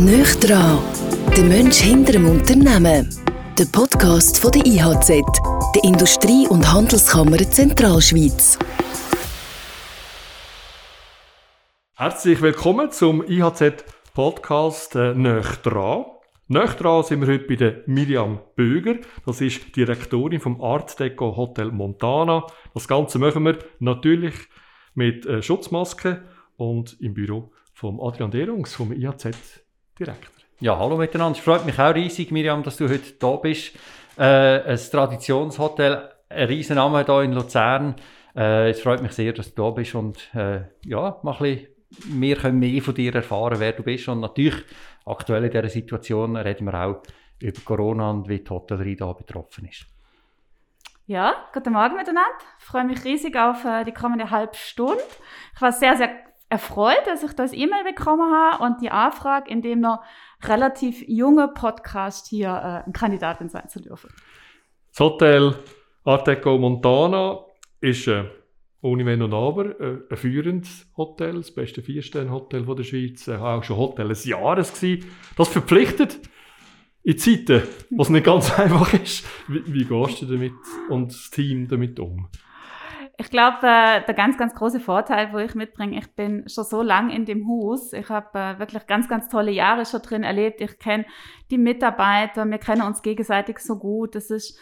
[0.00, 0.78] Nöch dran,
[1.36, 3.06] der Mensch hinter dem Unternehmen.
[3.58, 5.08] Der Podcast von der IHZ,
[5.74, 8.58] der Industrie- und Handelskammer Zentralschweiz.
[11.96, 16.06] Herzlich willkommen zum IHZ-Podcast äh, Nöch dran.
[16.48, 19.00] Nöch dran sind wir heute bei der Miriam Böger.
[19.26, 22.46] Das ist Direktorin vom Art Deco Hotel Montana.
[22.72, 24.34] Das Ganze machen wir natürlich
[24.94, 26.24] mit äh, Schutzmaske
[26.56, 28.92] und im Büro vom Adrian Derungs, vom
[30.00, 30.30] IHZ-Direktor.
[30.60, 31.38] Ja, hallo miteinander.
[31.38, 33.74] Es freut mich auch riesig, Miriam, dass du heute da bist.
[34.18, 37.94] Äh, ein Traditionshotel, ein riesen Name hier in Luzern.
[38.34, 41.66] Äh, es freut mich sehr, dass du da bist und äh, ja, mal ein bisschen,
[42.20, 44.08] wir können mehr von dir erfahren, wer du bist.
[44.08, 44.54] Und natürlich,
[45.06, 47.02] aktuell in dieser Situation reden wir auch
[47.40, 49.86] über Corona und wie die Hotellerie da betroffen ist.
[51.06, 52.30] Ja, guten Morgen miteinander.
[52.58, 55.02] Ich freue mich riesig auf äh, die kommende halbe Stunde.
[55.54, 59.62] Ich war sehr, sehr erfreut, dass ich das E-Mail bekommen habe und die Anfrage, in
[59.62, 60.02] dem noch
[60.42, 64.10] relativ junge Podcast hier äh, eine Kandidatin sein zu dürfen.
[64.90, 65.54] Das Hotel
[66.04, 67.38] Art Deco Montana
[67.80, 68.24] ist äh,
[68.82, 73.62] ohne Wenn und Aber äh, ein führendes Hotel, das beste Vier-Sterne-Hotel der Schweiz, äh, auch
[73.62, 75.08] schon Hotel des Jahres gewesen.
[75.36, 76.18] Das verpflichtet
[77.02, 79.24] in Zeiten, wo es nicht ganz einfach ist.
[79.46, 80.52] Wie, wie gehst du damit
[80.88, 82.28] und das Team damit um?
[83.20, 86.80] Ich glaube, äh, der ganz, ganz große Vorteil, wo ich mitbringe, ich bin schon so
[86.80, 87.92] lange in dem Haus.
[87.92, 90.62] Ich habe äh, wirklich ganz, ganz tolle Jahre schon drin erlebt.
[90.62, 91.04] Ich kenne
[91.50, 94.16] die Mitarbeiter, wir kennen uns gegenseitig so gut.
[94.16, 94.58] Es ist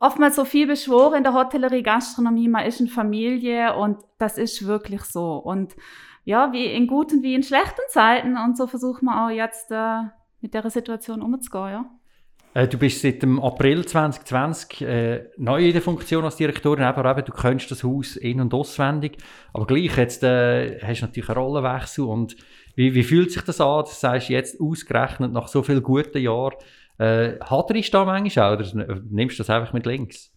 [0.00, 4.66] oftmals so viel beschworen in der Hotellerie, Gastronomie, man ist in Familie und das ist
[4.66, 5.36] wirklich so.
[5.36, 5.76] Und
[6.24, 10.00] ja, wie in guten wie in schlechten Zeiten und so versuchen wir auch jetzt äh,
[10.40, 11.99] mit der Situation umzugehen, ja.
[12.52, 17.08] Äh, du bist seit dem April 2020 äh, neu in der Funktion als Direktorin, aber
[17.10, 19.18] eben, du kennst das Haus in- und auswendig.
[19.52, 22.36] Aber gleich, jetzt äh, hast du natürlich einen Rollenwechsel und
[22.74, 23.84] wie, wie fühlt sich das an?
[23.84, 26.56] Das sagst du jetzt ausgerechnet nach so vielen guten Jahren.
[26.98, 30.29] Äh, haderst du da manchmal auch oder nimmst du das einfach mit links?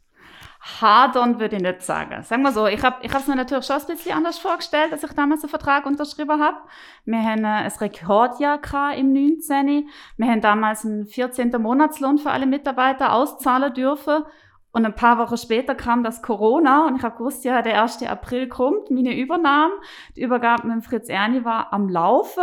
[0.64, 2.24] Hadern würde ich nicht sagen.
[2.24, 5.04] Sagen wir so, ich habe ich es mir natürlich schon ein bisschen anders vorgestellt, als
[5.04, 6.58] ich damals einen Vertrag unterschrieben habe.
[7.04, 8.60] Wir haben äh, ein Rekordjahr
[8.96, 9.90] im 19.
[10.16, 11.52] Wir haben damals einen 14.
[11.62, 14.24] Monatslohn für alle Mitarbeiter auszahlen dürfen.
[14.72, 18.02] Und ein paar Wochen später kam das Corona und ich habe gewusst, ja, der 1.
[18.04, 19.74] April kommt, meine Übernahme.
[20.16, 22.42] Die Übergabe mit Fritz Erni war am Laufe.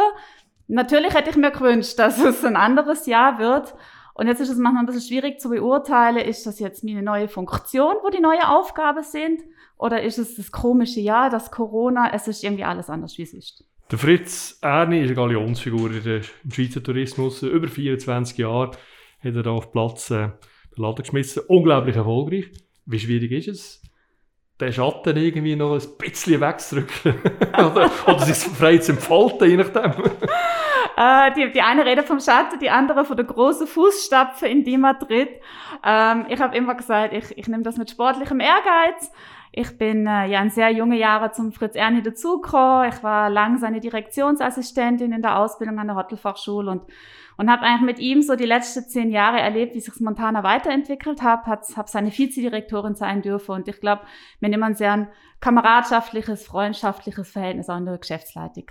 [0.68, 3.74] Natürlich hätte ich mir gewünscht, dass es ein anderes Jahr wird.
[4.14, 7.28] Und jetzt ist es manchmal ein bisschen schwierig zu beurteilen, ist das jetzt meine neue
[7.28, 9.42] Funktion, wo die neue Aufgabe sind?
[9.78, 12.10] Oder ist es das komische Jahr, das Corona?
[12.12, 13.64] Es ist irgendwie alles anders, wie es ist.
[13.90, 17.42] Der Fritz Erni ist eine Galionsfigur im Schweizer Tourismus.
[17.42, 18.72] Über 24 Jahre
[19.20, 20.28] hat er da auf Platz äh,
[20.76, 21.42] den Laden geschmissen.
[21.48, 22.50] Unglaublich erfolgreich.
[22.86, 23.82] Wie schwierig ist es,
[24.60, 27.14] den Schatten irgendwie noch ein bisschen wegzudrücken?
[27.52, 29.92] oder, oder sich frei zu entfalten, je nachdem?
[31.00, 34.76] Äh, die, die eine redet vom Schatten, die andere von der großen Fußstapfe, in die
[34.76, 35.30] man tritt.
[35.82, 39.10] Ähm, ich habe immer gesagt, ich, ich nehme das mit sportlichem Ehrgeiz.
[39.50, 42.90] Ich bin äh, ja in sehr junge Jahre zum Fritz Erni dazugekommen.
[42.92, 46.82] Ich war lang seine Direktionsassistentin in der Ausbildung an der Hotelfachschule und
[47.38, 51.22] und habe eigentlich mit ihm so die letzten zehn Jahre erlebt, wie sich Montana weiterentwickelt
[51.22, 54.02] hat, habe hab seine Vizedirektorin sein dürfen und ich glaube,
[54.40, 55.08] wir nehmen ein sehr
[55.40, 58.66] kameradschaftliches, freundschaftliches Verhältnis auch in der Geschäftsleitung.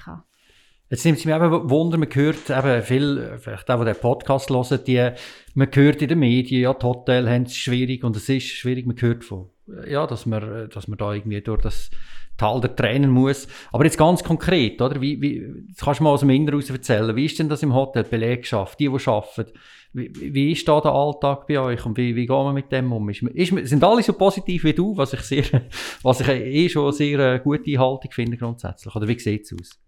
[0.89, 4.50] Jetzt nimmt es mich eben Wunder, man hört eben viel, vielleicht auch, die den Podcast
[4.50, 5.11] hören, die,
[5.53, 8.88] man hört in den Medien, ja, die Hotels haben es schwierig und es ist schwierig,
[8.88, 9.49] man hört von,
[9.88, 11.91] ja, dass man, dass man da irgendwie durch das
[12.38, 13.47] Tal der Tränen muss.
[13.72, 14.99] Aber jetzt ganz konkret, oder?
[14.99, 17.16] Wie, wie, das kannst du mal aus dem Inneren erzählen.
[17.16, 19.51] Wie ist denn das im Hotel, die Belegschaft, die, die arbeiten?
[19.91, 22.91] Wie, wie ist da der Alltag bei euch und wie, wie gehen wir mit dem
[22.94, 23.09] um?
[23.09, 25.44] Ist, ist, sind alle so positiv wie du, was ich, sehr,
[26.03, 28.95] was ich eh schon eine sehr äh, gute Haltung finde grundsätzlich?
[28.95, 29.79] Oder wie sieht es aus?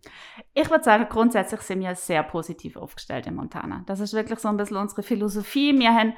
[0.54, 3.84] Ich würde sagen, grundsätzlich sind wir sehr positiv aufgestellt in Montana.
[3.86, 5.78] Das ist wirklich so ein bisschen unsere Philosophie.
[5.78, 6.14] Wir haben,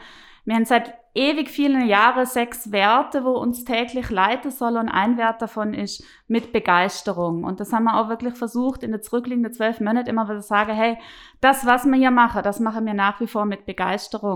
[0.46, 5.18] wir haben seit ewig vielen Jahren sechs Werte, wo uns täglich leiten sollen und ein
[5.18, 7.44] Wert davon ist mit Begeisterung.
[7.44, 10.48] Und das haben wir auch wirklich versucht, in den zurückliegenden zwölf Monaten immer wieder zu
[10.48, 10.98] sagen, hey,
[11.40, 13.73] das, was wir hier machen, das machen wir nach wie vor mit Begeisterung.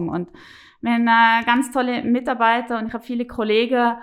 [0.09, 0.29] Und
[0.81, 3.97] wir haben äh, ganz tolle Mitarbeiter und ich habe viele Kollegen,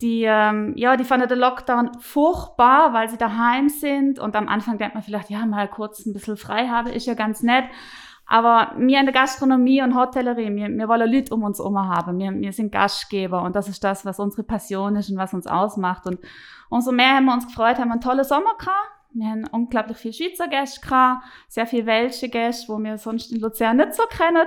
[0.00, 4.18] die, ähm, ja, die fanden den Lockdown furchtbar, weil sie daheim sind.
[4.18, 7.14] Und am Anfang denkt man vielleicht, ja, mal kurz ein bisschen frei habe, ist ja
[7.14, 7.64] ganz nett.
[8.28, 12.18] Aber wir in der Gastronomie und Hotellerie, wir, wir wollen Leute um uns herum haben.
[12.18, 15.46] Wir, wir sind Gastgeber und das ist das, was unsere Passion ist und was uns
[15.46, 16.06] ausmacht.
[16.06, 16.18] Und
[16.68, 18.95] umso mehr haben wir uns gefreut, haben wir einen tollen Sommer gehabt.
[19.16, 23.40] Wir haben unglaublich viele Schweizer Gäste gehabt, sehr viele welche Gäste, wo wir sonst in
[23.40, 24.46] Luzern nicht so kennen.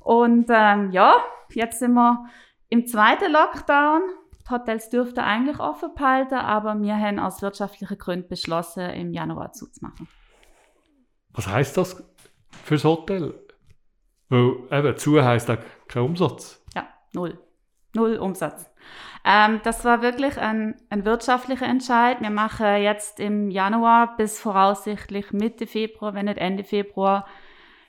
[0.00, 1.16] Und ähm, ja,
[1.50, 2.24] jetzt sind wir
[2.68, 4.02] im zweiten Lockdown.
[4.46, 9.52] Die Hotels dürften eigentlich offen behalten, aber wir haben aus wirtschaftlichen Gründen beschlossen, im Januar
[9.52, 10.06] zuzumachen.
[11.32, 12.04] Was heißt das
[12.62, 13.34] fürs Hotel?
[14.28, 15.58] Weil eben, zu heisst auch
[15.88, 16.62] kein Umsatz.
[16.76, 17.36] Ja, null.
[17.94, 18.70] Null Umsatz.
[19.24, 22.20] Ähm, das war wirklich ein, ein wirtschaftlicher Entscheid.
[22.20, 27.26] Wir machen jetzt im Januar bis voraussichtlich Mitte Februar, wenn nicht Ende Februar,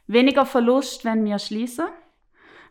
[0.07, 1.88] weniger Verlust, wenn wir schließen,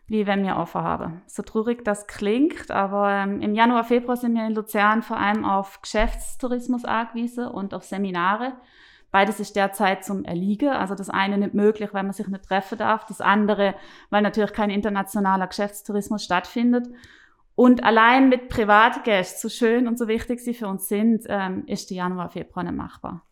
[0.07, 1.21] wie wenn wir offen haben.
[1.27, 5.45] So traurig das klingt, aber ähm, im Januar, Februar sind wir in Luzern vor allem
[5.45, 8.53] auf Geschäftstourismus angewiesen und auf Seminare.
[9.11, 10.69] Beides ist derzeit zum Erliegen.
[10.69, 13.05] Also das eine nicht möglich, weil man sich nicht treffen darf.
[13.05, 13.73] Das andere,
[14.09, 16.87] weil natürlich kein internationaler Geschäftstourismus stattfindet.
[17.55, 21.89] Und allein mit Privatgästen, so schön und so wichtig sie für uns sind, ähm, ist
[21.89, 23.23] der Januar, Februar nicht machbar.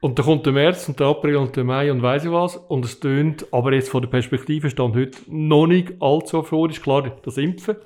[0.00, 2.56] Und dann kommt der März und der April und der Mai und weiss ich was.
[2.56, 6.80] Und es tönt, aber jetzt von der Perspektive stand heute noch nicht allzu erfreulich.
[6.80, 7.76] Klar, das Impfen,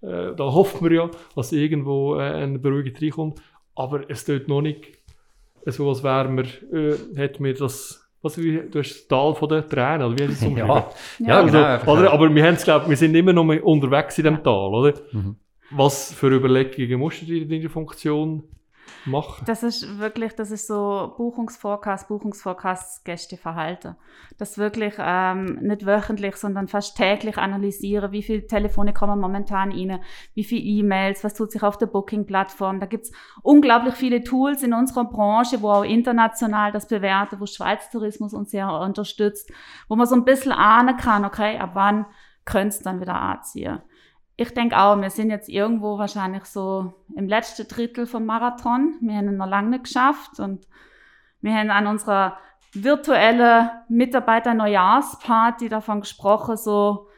[0.00, 3.42] äh, da hofft man ja, dass irgendwo äh, eine Beruhigung reinkommt.
[3.74, 4.98] Aber es tönt noch nicht
[5.72, 9.48] so als wäre man, äh, hätte mir das, was wie, du hast das Tal von
[9.48, 11.62] den Tränen, oder wie du es Ja, ja, ja, genau.
[11.62, 14.42] also, oder, aber wir haben es, glaub, wir sind immer noch mal unterwegs in dem
[14.42, 14.94] Tal, oder?
[15.12, 15.36] Mhm.
[15.70, 18.44] Was für Überlegungen musst du dir in deiner Funktion
[19.04, 19.44] machen?
[19.46, 23.96] Das ist wirklich, das ist so Buchungsforecast, Buchungsforecast, Gästeverhalten.
[24.38, 30.00] Das wirklich ähm, nicht wöchentlich, sondern fast täglich analysieren, wie viele Telefone kommen momentan rein,
[30.34, 32.80] wie viele E-Mails, was tut sich auf der Booking-Plattform.
[32.80, 33.12] Da gibt's
[33.42, 38.50] unglaublich viele Tools in unserer Branche, wo auch international das bewerten, wo Schweiz Tourismus uns
[38.50, 39.50] sehr unterstützt,
[39.88, 42.06] wo man so ein bisschen ahnen kann, okay, ab wann
[42.44, 43.80] könnte es dann wieder anziehen.
[44.40, 48.94] Ich denke auch, wir sind jetzt irgendwo wahrscheinlich so im letzten Drittel vom Marathon.
[49.00, 50.64] Wir haben ihn noch lange nicht geschafft und
[51.40, 52.38] wir haben an unserer
[52.72, 57.08] virtuellen Mitarbeiter-Neujahrsparty davon gesprochen, so,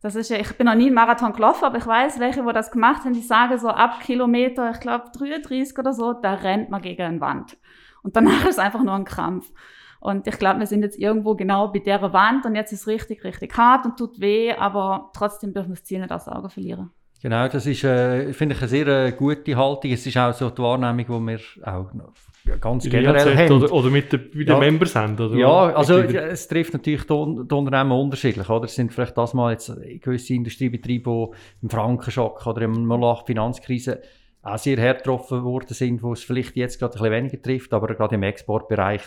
[0.00, 2.52] das ist ja, ich bin noch nie einen Marathon gelaufen, aber ich weiß, welche, wo
[2.52, 6.70] das gemacht haben, die sagen so ab Kilometer, ich glaube 33 oder so, da rennt
[6.70, 7.58] man gegen eine Wand.
[8.02, 9.52] Und danach ist einfach nur ein Krampf.
[10.00, 12.86] Und ich glaube, wir sind jetzt irgendwo genau bei der Wand und jetzt ist es
[12.86, 16.32] richtig, richtig hart und tut weh, aber trotzdem dürfen wir das Ziel nicht aus den
[16.32, 16.90] Augen verlieren.
[17.22, 19.92] Genau, das ist, äh, finde ich, eine sehr äh, gute Haltung.
[19.92, 22.14] Es ist auch so die Wahrnehmung, die wir auch noch
[22.62, 23.62] ganz In der generell IAZ haben.
[23.62, 24.58] Oder, oder mit den, mit den Ja.
[24.58, 25.36] Members haben, oder?
[25.36, 28.48] Ja, also es trifft natürlich die, die Unternehmen unterschiedlich.
[28.48, 28.64] Oder?
[28.64, 29.70] Es sind vielleicht das mal jetzt
[30.00, 34.00] gewisse Industriebetriebe, die im Frankenschock oder im Molach Finanzkrise
[34.42, 37.74] auch sehr hart getroffen worden sind, wo es vielleicht jetzt gerade ein bisschen weniger trifft,
[37.74, 39.02] aber gerade im Exportbereich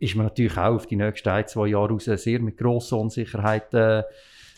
[0.00, 3.72] ist man natürlich auch auf die nächsten ein, zwei Jahre raus sehr mit grosser Unsicherheit
[3.74, 4.02] äh,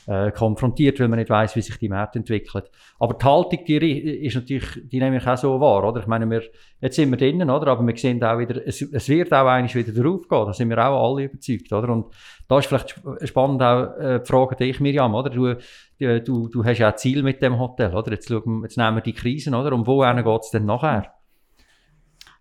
[0.07, 2.65] äh, konfrontiert, weil man nicht weiß, wie sich die Märkte entwickeln.
[2.99, 6.01] Aber die Haltung, die ist natürlich, die nehme ich auch so wahr, oder?
[6.01, 6.43] Ich meine, wir,
[6.81, 7.69] jetzt sind wir drinnen, oder?
[7.69, 10.47] Aber wir sehen auch wieder, es, es wird auch eigentlich wieder drauf gehen.
[10.47, 11.89] Da sind wir auch alle überzeugt, oder?
[11.91, 12.07] Und
[12.49, 15.31] da ist vielleicht sp- spannend auch äh, die Frage dich, Miriam, oder?
[15.31, 15.57] Du,
[15.99, 18.11] du, du, hast ja ein Ziel mit dem Hotel, oder?
[18.11, 19.73] Jetzt, schauen, jetzt nehmen wir die Krisen, oder?
[19.73, 21.13] Und wohin geht es denn nachher?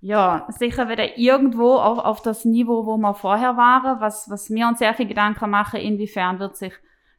[0.03, 4.67] Ja, sicher wieder irgendwo auf, auf das Niveau, wo wir vorher waren, was, was wir
[4.67, 6.73] uns sehr viel Gedanken machen, inwiefern wird sich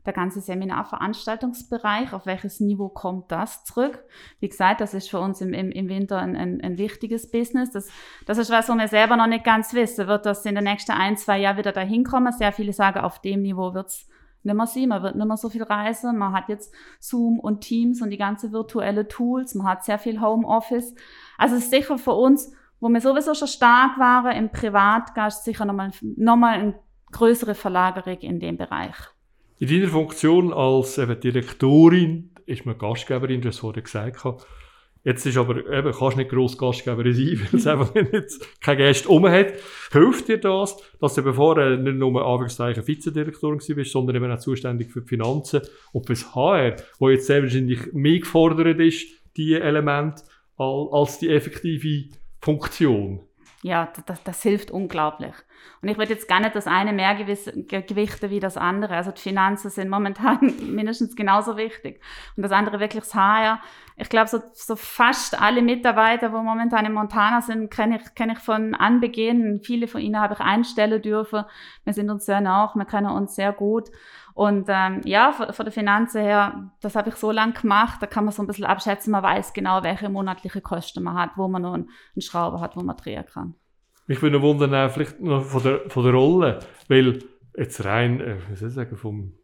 [0.04, 4.02] der ganze Seminarveranstaltungsbereich, auf welches Niveau kommt das zurück?
[4.40, 7.70] Wie gesagt, das ist für uns im, im, im Winter ein, ein, ein wichtiges Business.
[7.70, 7.88] Das,
[8.26, 10.08] das ist was, wo wir selber noch nicht ganz wissen.
[10.08, 12.32] Wird das in den nächsten ein, zwei Jahren wieder dahin kommen?
[12.32, 14.08] Sehr viele sagen, auf dem Niveau wird's
[14.42, 14.88] nicht mehr sein.
[14.88, 16.18] Man wird nicht mehr so viel reisen.
[16.18, 19.54] Man hat jetzt Zoom und Teams und die ganze virtuelle Tools.
[19.54, 20.96] Man hat sehr viel Homeoffice.
[21.38, 22.52] Also es ist sicher für uns,
[22.82, 26.74] wo wir sowieso schon stark waren im Privatgast, sicher nochmal noch mal eine
[27.12, 28.96] größere Verlagerung in dem Bereich.
[29.60, 34.24] In deiner Funktion als eben Direktorin ist man Gastgeberin, du hast vorhin gesagt.
[35.04, 39.06] Jetzt ist aber eben, kannst nicht gross Gastgeberin sein, weil es einfach jetzt keine Gäste
[39.06, 39.52] rum hat.
[39.92, 44.90] Hilft dir das, dass du bevor nicht nur Anführungszeichen Vizedirektorin bist, sondern eben auch zuständig
[44.90, 45.60] für die Finanzen
[45.92, 49.06] und für das HR, wo jetzt sehr wahrscheinlich mehr gefordert ist,
[49.36, 50.24] die Elemente,
[50.56, 52.08] al- als die effektive
[52.42, 53.20] Funktion?
[53.62, 55.34] Ja, das, das, hilft unglaublich.
[55.82, 58.94] Und ich würde jetzt gar nicht das eine mehr gewichten wie das andere.
[58.94, 60.38] Also die Finanzen sind momentan
[60.74, 62.00] mindestens genauso wichtig.
[62.36, 63.60] Und das andere wirklich das HR.
[63.96, 68.34] Ich glaube, so, so fast alle Mitarbeiter, wo momentan in Montana sind, kenne ich, kenne
[68.34, 69.60] ich von Anbeginn.
[69.62, 71.44] Viele von ihnen habe ich einstellen dürfen.
[71.84, 73.90] Wir sind uns sehr nah, wir kennen uns sehr gut.
[74.34, 78.24] Und ähm, ja, von, der Finanzen her, das habe ich so lange gemacht, da kann
[78.24, 81.62] man so ein bisschen abschätzen, man weiß genau, welche monatliche Kosten man hat, wo man
[81.62, 81.88] noch einen
[82.18, 83.54] Schrauber hat, wo man drehen kann.
[84.06, 87.20] Mich würde noch wundern, auch vielleicht noch von der, von der Rolle, weil
[87.56, 89.34] jetzt rein, äh, wie soll ich sagen, vom,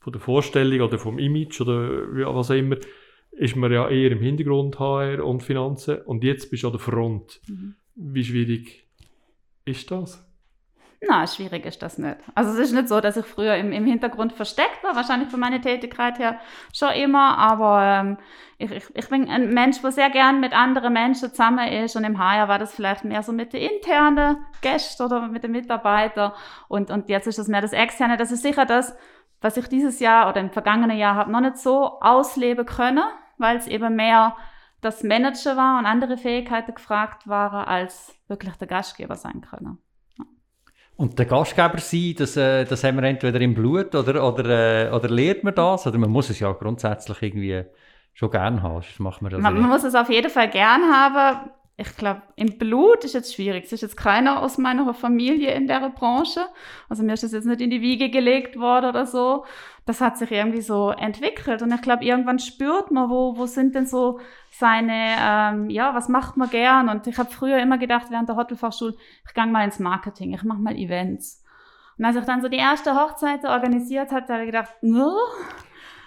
[0.00, 2.76] von der Vorstellung oder vom Image oder wie, was auch immer,
[3.32, 6.80] ist man ja eher im Hintergrund HR und Finanzen und jetzt bist du an der
[6.80, 7.40] Front.
[7.48, 7.74] Mhm.
[7.94, 8.86] Wie schwierig
[9.64, 10.26] ist das?
[11.04, 12.16] Na, schwierig ist das nicht.
[12.36, 15.40] Also es ist nicht so, dass ich früher im, im Hintergrund versteckt war, wahrscheinlich von
[15.40, 16.38] meiner Tätigkeit her
[16.72, 18.18] schon immer, aber ähm,
[18.58, 22.04] ich, ich, ich bin ein Mensch, der sehr gern mit anderen Menschen zusammen ist und
[22.04, 26.32] im HR war das vielleicht mehr so mit den internen Gästen oder mit den Mitarbeitern
[26.68, 28.16] und, und jetzt ist das mehr das Externe.
[28.16, 28.96] Das ist sicher das,
[29.40, 33.02] was ich dieses Jahr oder im vergangenen Jahr habe noch nicht so ausleben können,
[33.38, 34.36] weil es eben mehr
[34.80, 39.78] das Manager war und andere Fähigkeiten gefragt waren, als wirklich der Gastgeber sein können.
[40.96, 44.90] Und der Gastgeber sein, das, äh, das haben wir entweder im Blut oder, oder, äh,
[44.90, 45.86] oder lernt man das?
[45.86, 47.64] Oder man muss es ja grundsätzlich irgendwie
[48.12, 48.76] schon gern haben.
[48.76, 51.50] Das macht man, das man, man muss es auf jeden Fall gern haben.
[51.76, 53.64] Ich glaube, im Blut ist jetzt schwierig.
[53.64, 56.46] Es ist jetzt keiner aus meiner Familie in der Branche.
[56.88, 59.44] Also mir ist das jetzt nicht in die Wiege gelegt worden oder so.
[59.86, 61.62] Das hat sich irgendwie so entwickelt.
[61.62, 66.08] Und ich glaube, irgendwann spürt man, wo, wo sind denn so seine, ähm, ja, was
[66.08, 66.90] macht man gern?
[66.90, 68.94] Und ich habe früher immer gedacht, während der Hotelfachschule,
[69.26, 71.42] ich gehe mal ins Marketing, ich mache mal Events.
[71.98, 75.16] Und als ich dann so die erste Hochzeit organisiert hatte, habe ich gedacht, no,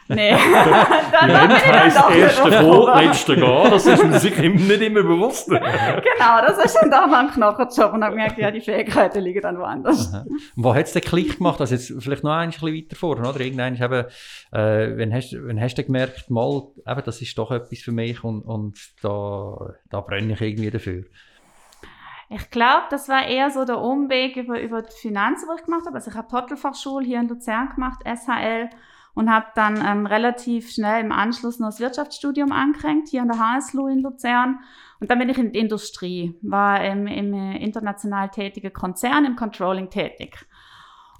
[0.08, 0.32] Nee.
[1.12, 3.72] dann Event heisst erste vor, letzte gehen.
[3.72, 5.50] Das ist mir sicher nicht immer bewusst.
[5.50, 9.58] genau, das ist dann doch ein Knochenjob und habe gemerkt, ja, die Fähigkeiten liegen dann
[9.58, 10.14] woanders.
[10.14, 10.26] Aha.
[10.56, 11.60] Und wo hat es den Klick gemacht?
[11.60, 13.40] Also jetzt vielleicht noch ein bisschen weiter vor, oder?
[13.40, 14.06] Irgendwann eben,
[14.52, 18.24] äh, wenn hast, wenn hast du gemerkt, mal, eben, das ist doch etwas für mich
[18.24, 21.04] und, und da, da brenne ich irgendwie dafür?
[22.30, 25.86] Ich glaube, das war eher so der Umweg über, über die Finanzen, was ich gemacht
[25.86, 25.96] habe.
[25.96, 28.70] Also ich habe Hotelfachschule hier in Luzern gemacht, SHL
[29.15, 33.39] und habe dann ähm, relativ schnell im Anschluss noch das Wirtschaftsstudium angehängt, hier an der
[33.39, 34.60] HSLU in Luzern.
[35.00, 39.36] Und dann bin ich in der Industrie, war im, im äh, international tätigen Konzern im
[39.36, 40.45] Controlling tätig.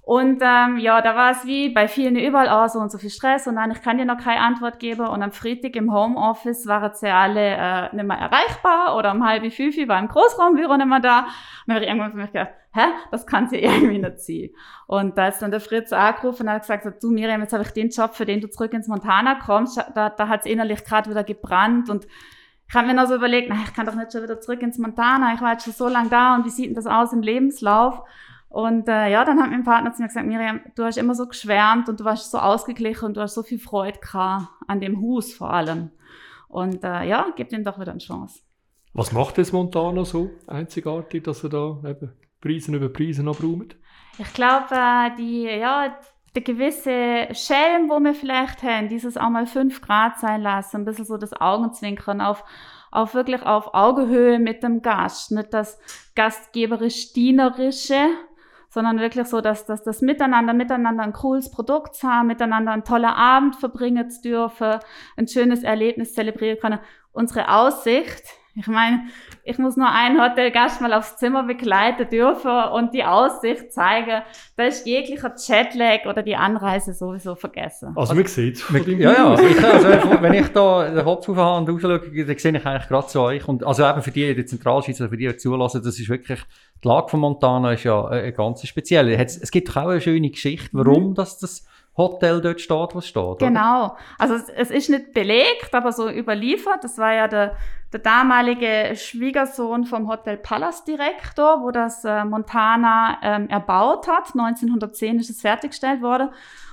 [0.06, 3.10] Und ähm, ja, da war es wie bei vielen überall auch so und so viel
[3.10, 5.08] Stress und nein, ich kann dir noch keine Antwort geben.
[5.08, 9.52] Und am Freitag im Homeoffice waren sie alle äh, nicht mehr erreichbar oder um halb
[9.52, 11.22] fünf war im Großraumbüro nicht mehr da.
[11.22, 11.28] Und
[11.66, 14.50] dann habe ich irgendwann für mich gedacht, hä, das kann sie irgendwie nicht sein.
[14.86, 17.72] Und da ist dann der Fritz angerufen und hat gesagt, du Miriam, jetzt habe ich
[17.72, 19.84] den Job, für den du zurück ins Montana kommst.
[19.96, 22.06] Da, da hat es innerlich gerade wieder gebrannt und
[22.68, 24.78] ich habe mir noch so überlegt, na, ich kann doch nicht schon wieder zurück ins
[24.78, 27.22] Montana, ich war jetzt schon so lange da und wie sieht denn das aus im
[27.22, 28.04] Lebenslauf?
[28.56, 31.28] Und äh, ja, dann hat mein Partner zu mir gesagt, Miriam, du hast immer so
[31.28, 35.02] geschwärmt und du warst so ausgeglichen und du hast so viel Freude gehabt, an dem
[35.02, 35.92] Hus vor allem.
[36.48, 38.40] Und äh, ja, gib ihm doch wieder eine Chance.
[38.94, 43.76] Was macht das Montana so einzigartig, dass er da eben Preise über Preise noch braucht?
[44.20, 45.94] Ich glaube, äh, die, ja,
[46.34, 50.86] der gewisse Schelm, wo wir vielleicht haben, dieses auch mal fünf Grad sein lassen, ein
[50.86, 52.46] bisschen so das Augenzwinkern auf,
[52.90, 55.78] auf wirklich auf Augenhöhe mit dem Gast, nicht das
[56.16, 58.12] gastgeberisch-dienerische,
[58.76, 63.06] sondern wirklich so, dass, dass das Miteinander, miteinander ein cooles Produkt haben, miteinander einen tollen
[63.06, 64.80] Abend verbringen zu dürfen,
[65.16, 66.80] ein schönes Erlebnis zelebrieren können.
[67.14, 68.26] Unsere Aussicht,
[68.58, 69.02] ich meine,
[69.44, 74.22] ich muss nur einen Hotelgast mal aufs Zimmer begleiten dürfen und die Aussicht zeigen,
[74.56, 77.90] da ist jeglicher Jetlag oder die Anreise sowieso vergessen.
[77.90, 78.88] Also, also man sieht es.
[78.98, 79.30] Ja, ja.
[79.32, 82.88] Also, ich, also, wenn ich da den Kopf aufhabe und rausschaue, dann sehe ich eigentlich
[82.88, 83.46] gerade zu euch.
[83.46, 86.40] Und, also eben für die in der Zentralschweiz, für die, die zulassen, das ist wirklich,
[86.82, 89.18] die Lage von Montana ist ja eine ganz spezielle.
[89.18, 91.16] Es gibt doch auch eine schöne Geschichte, warum mhm.
[91.16, 91.66] das, das
[91.98, 93.40] Hotel dort steht, wo es steht.
[93.40, 93.86] Genau.
[93.86, 93.98] Oder?
[94.18, 96.84] Also es, es, ist nicht belegt, aber so überliefert.
[96.84, 97.56] Das war ja der,
[97.96, 104.34] der damalige Schwiegersohn vom Hotel Palace Direktor, wo das äh, Montana ähm, erbaut hat.
[104.34, 106.28] 1910 ist es fertiggestellt worden.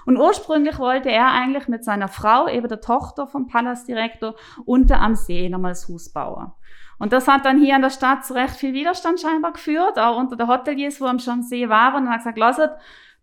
[0.05, 5.01] Und ursprünglich wollte er eigentlich mit seiner Frau, eben der Tochter vom Palace Direktor, unter
[5.01, 6.51] am See nochmal das Haus bauen.
[6.99, 10.17] Und das hat dann hier in der Stadt zu recht viel Widerstand scheinbar geführt, auch
[10.17, 12.69] unter den Hoteliers, wo am schon See waren und hat gesagt, lasst,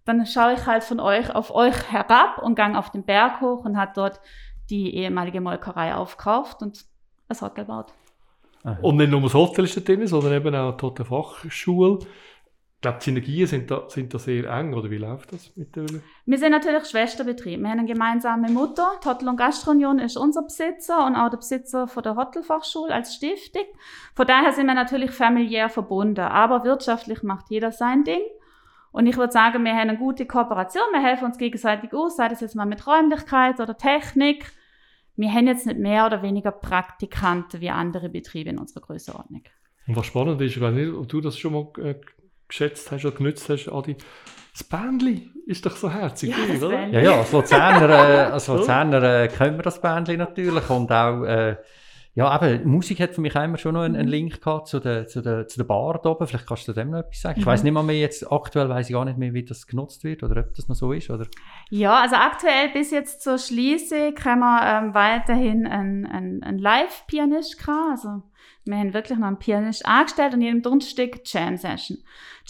[0.05, 3.65] dann schaue ich halt von euch auf euch herab und gang auf den Berg hoch
[3.65, 4.21] und hat dort
[4.69, 6.88] die ehemalige Molkerei aufgekauft und
[7.29, 7.93] ein Hotel gebaut.
[8.81, 11.99] Und nicht nur das Hotel ist da drin, sondern eben auch die Hotelfachschule.
[12.01, 15.75] Ich glaube, die Synergien sind da, sind da sehr eng, oder wie läuft das mit
[15.75, 15.85] der
[16.25, 17.59] Wir sind natürlich Schwesterbetrieb.
[17.59, 18.91] Wir haben eine gemeinsame Mutter.
[19.03, 23.15] Die Hotel- und Gastrounion ist unser Besitzer und auch der Besitzer von der Hotelfachschule als
[23.15, 23.65] Stiftung.
[24.15, 26.21] Von daher sind wir natürlich familiär verbunden.
[26.21, 28.21] Aber wirtschaftlich macht jeder sein Ding.
[28.91, 32.27] Und ich würde sagen, wir haben eine gute Kooperation, wir helfen uns gegenseitig aus, sei
[32.27, 34.51] das jetzt mal mit Räumlichkeit oder Technik.
[35.19, 39.43] Wir haben jetzt nicht mehr oder weniger Praktikanten wie andere Betriebe in unserer Größenordnung.
[39.85, 41.95] Und was spannend ist, ich weiß nicht, ob du das schon mal äh,
[42.47, 43.97] geschätzt hast oder genützt hast, Adi,
[44.53, 46.87] das Bändli ist doch so herzig, ja, oder?
[46.87, 51.25] Ja, ja, als Luzerner, äh, als Luzerner äh, können wir das Bändli natürlich und auch
[51.25, 51.57] äh,
[52.19, 54.11] ja, eben, Musik hat für mich immer schon noch einen, einen mhm.
[54.11, 56.27] Link gehabt zu der, zu, der, zu der Bar da oben.
[56.27, 57.39] Vielleicht kannst du dem noch etwas sagen.
[57.39, 57.41] Mhm.
[57.43, 60.03] Ich weiß nicht mal mehr jetzt, aktuell weiß ich gar nicht mehr, wie das genutzt
[60.03, 61.27] wird oder ob das noch so ist, oder?
[61.69, 67.57] Ja, also aktuell bis jetzt zur Schließung haben wir ähm, weiterhin einen, einen, einen Live-Pianist
[67.57, 67.91] gehabt.
[67.91, 68.23] Also
[68.65, 71.99] Wir haben wirklich noch einen Pianist angestellt und jedem Donnerstag Jam Session.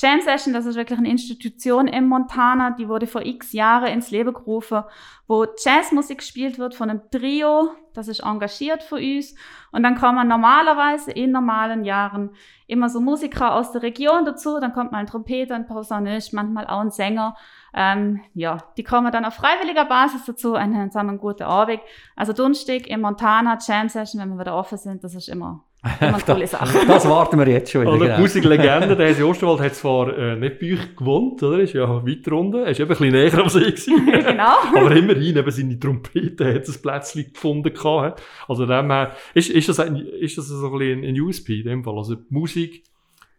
[0.02, 4.12] Jam Session, das ist wirklich eine Institution in Montana, die wurde vor x Jahren ins
[4.12, 4.84] Leben gerufen,
[5.28, 9.36] wo Jazzmusik gespielt wird von einem Trio, das ist engagiert für uns.
[9.74, 12.30] Und dann kommen normalerweise in normalen Jahren
[12.66, 16.68] immer so Musiker aus der Region dazu, dann kommt mal ein Trompeter, ein Posaunist, manchmal
[16.68, 17.36] auch ein Sänger.
[17.74, 21.82] Ähm, ja, die kommen dann auf freiwilliger Basis dazu und haben zusammen einen guten Abend.
[22.16, 26.16] Also Dunstig in Montana, Jam Session, wenn wir wieder offen sind, das ist immer, immer
[26.16, 26.86] eine tolle Sache.
[26.86, 27.94] Das warten wir jetzt schon wieder.
[27.94, 28.16] Oder genau.
[28.18, 31.60] die Musiklegende, der Hesi Osterwald hat zwar äh, nicht bei euch gewohnt, oder?
[31.60, 32.64] Ist ja weiter unten.
[32.64, 34.06] Er ist eben ein bisschen näher am See gewesen.
[34.12, 34.58] genau.
[34.76, 38.22] Aber immerhin, eben seine Trompete hat ein Plätzchen gefunden gehabt.
[38.48, 41.66] Also dem her, ist, ist das, ein, ist das so ein bisschen ein USP in
[41.66, 41.98] dem Fall?
[41.98, 42.84] Also die Musik,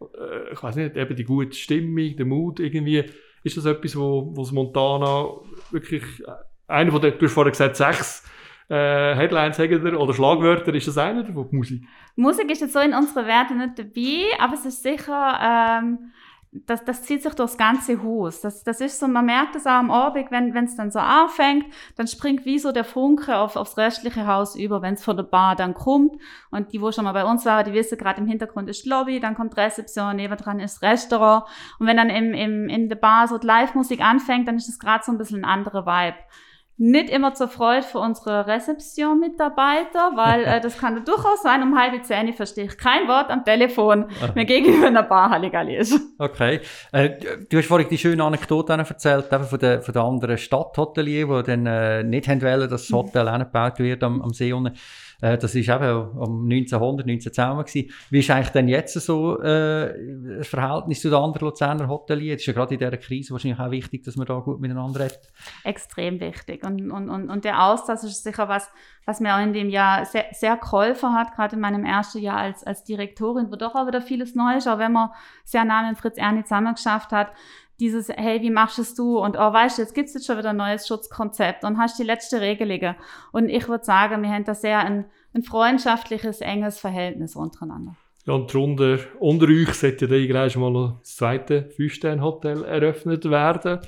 [0.01, 3.05] äh, ich weiß nicht, eben die gute Stimmung, der Mut irgendwie,
[3.43, 5.27] ist das etwas, wo, wo das Montana
[5.71, 6.31] wirklich, äh,
[6.67, 8.23] einer von der, du hast vorher gesagt, sechs
[8.71, 11.83] äh, Headlines oder Schlagwörter, ist das einer davon, die Musik?
[12.15, 16.11] Musik ist jetzt so in unseren Werten nicht dabei, aber es ist sicher, ähm,
[16.53, 18.41] das, das zieht sich durchs ganze Haus.
[18.41, 21.65] Das, das ist so, man merkt es auch am Abend, wenn es dann so anfängt,
[21.97, 25.23] dann springt wie so der Funke auf, aufs restliche Haus über, wenn es von der
[25.23, 26.13] Bar dann kommt.
[26.49, 28.89] Und die, wo schon mal bei uns waren, die wissen gerade im Hintergrund ist die
[28.89, 31.45] Lobby, dann kommt Rezeption, nebendran ist das Restaurant.
[31.79, 34.79] Und wenn dann im, im, in der Bar so die Live-Musik anfängt, dann ist es
[34.79, 36.17] gerade so ein bisschen ein anderer Vibe.
[36.77, 42.01] Nicht immer zur Freude für unsere Rezeption-Mitarbeiter, weil äh, das kann durchaus sein, um halbe
[42.01, 45.99] Zähne verstehe ich kein Wort am Telefon, mir gegenüber einer Bar Halligalli ist.
[46.17, 46.59] Okay.
[46.91, 47.11] Äh,
[47.49, 51.43] du hast vorhin die schöne Anekdote erzählt, eben von der, von der anderen Stadthotelier, die
[51.43, 54.75] dann äh, nicht haben wollen, dass das Hotel angebaut wird am, am See unten.
[55.21, 57.93] Äh, das ist eben um 1900, 1910 gewesen.
[58.09, 59.93] Wie ist eigentlich denn jetzt so äh,
[60.37, 62.35] das Verhältnis zu den anderen Luzerner Hoteliers?
[62.35, 64.99] Es ist ja gerade in dieser Krise wahrscheinlich auch wichtig, dass man da gut miteinander
[65.01, 65.31] redet.
[65.63, 66.63] Extrem wichtig.
[66.65, 68.69] Und, und, und, und der Austausch ist sicher was,
[69.05, 72.37] was mir auch in dem Jahr sehr, sehr geholfen hat, gerade in meinem ersten Jahr
[72.37, 75.09] als, als Direktorin, wo doch auch wieder vieles neu ist, auch wenn man
[75.43, 77.31] sehr nah mit Fritz Erni zusammen geschafft hat.
[77.81, 79.17] Dieses, hey, wie machst es du?
[79.17, 82.03] Und oh, weißt du, jetzt gibt's jetzt schon wieder ein neues Schutzkonzept und hast die
[82.03, 82.95] letzte Regelungen.
[83.31, 87.95] Und ich würde sagen, wir haben da sehr ein, ein freundschaftliches, enges Verhältnis untereinander.
[88.27, 93.79] Ja, und drunter, unter euch sollte dann gleich mal das zweite Fünf-Sterne-Hotel eröffnet werden.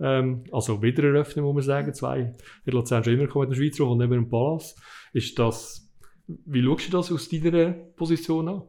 [0.00, 1.94] Ähm, also wieder eröffnen, muss man sagen.
[1.94, 2.34] Zwei.
[2.64, 4.76] In Luzern schon immer gekommen in der Schweiz und neben dem Palast.
[5.12, 5.88] Ist das,
[6.26, 8.62] wie schaust du das aus deiner Position an?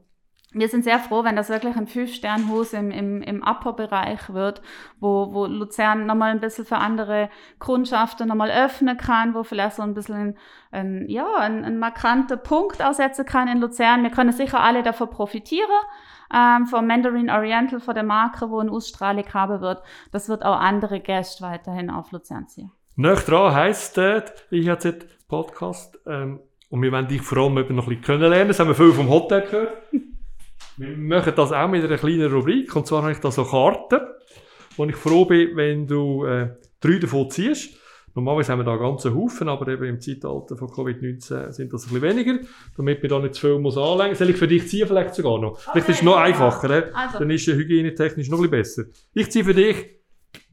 [0.53, 4.61] Wir sind sehr froh, wenn das wirklich ein Fünf-Stern-Haus im, im, im Upper-Bereich wird,
[4.99, 7.29] wo, wo Luzern nochmal ein bisschen für andere
[7.59, 10.37] Kundschaften nochmal öffnen kann, wo vielleicht so ein bisschen ein,
[10.71, 14.03] ein, ja, ein, ein markanter Punkt aussetzen kann in Luzern.
[14.03, 15.67] Wir können sicher alle davon profitieren,
[16.33, 19.81] ähm, vom Mandarin Oriental, von der Marke, wo eine Ausstrahlung haben wird.
[20.13, 22.71] Das wird auch andere Gäste weiterhin auf Luzern ziehen.
[22.95, 25.99] Nach dran heisst der IHZ-Podcast.
[26.07, 28.47] Ähm, und wir wollen dich vor allem noch ein bisschen kennenlernen.
[28.47, 29.73] Das haben wir viel vom Hotel gehört.
[30.77, 32.75] Wir machen das auch mit einer kleinen Rubrik.
[32.75, 33.99] Und zwar habe ich da so Karten,
[34.75, 37.75] wo ich froh bin, wenn du äh, drei davon ziehst.
[38.13, 41.85] Normalerweise haben wir da einen ganzen Haufen, aber eben im Zeitalter von Covid-19 sind das
[41.85, 42.39] ein bisschen weniger,
[42.75, 44.15] damit wir da nicht zu viel muss anlegen.
[44.15, 45.59] Soll ich für dich ziehen vielleicht sogar noch?
[45.59, 46.91] Vielleicht ist es noch einfacher, äh?
[46.93, 47.19] Also.
[47.19, 48.99] dann ist es hygienetechnisch noch ein bisschen besser.
[49.13, 49.97] Ich ziehe für dich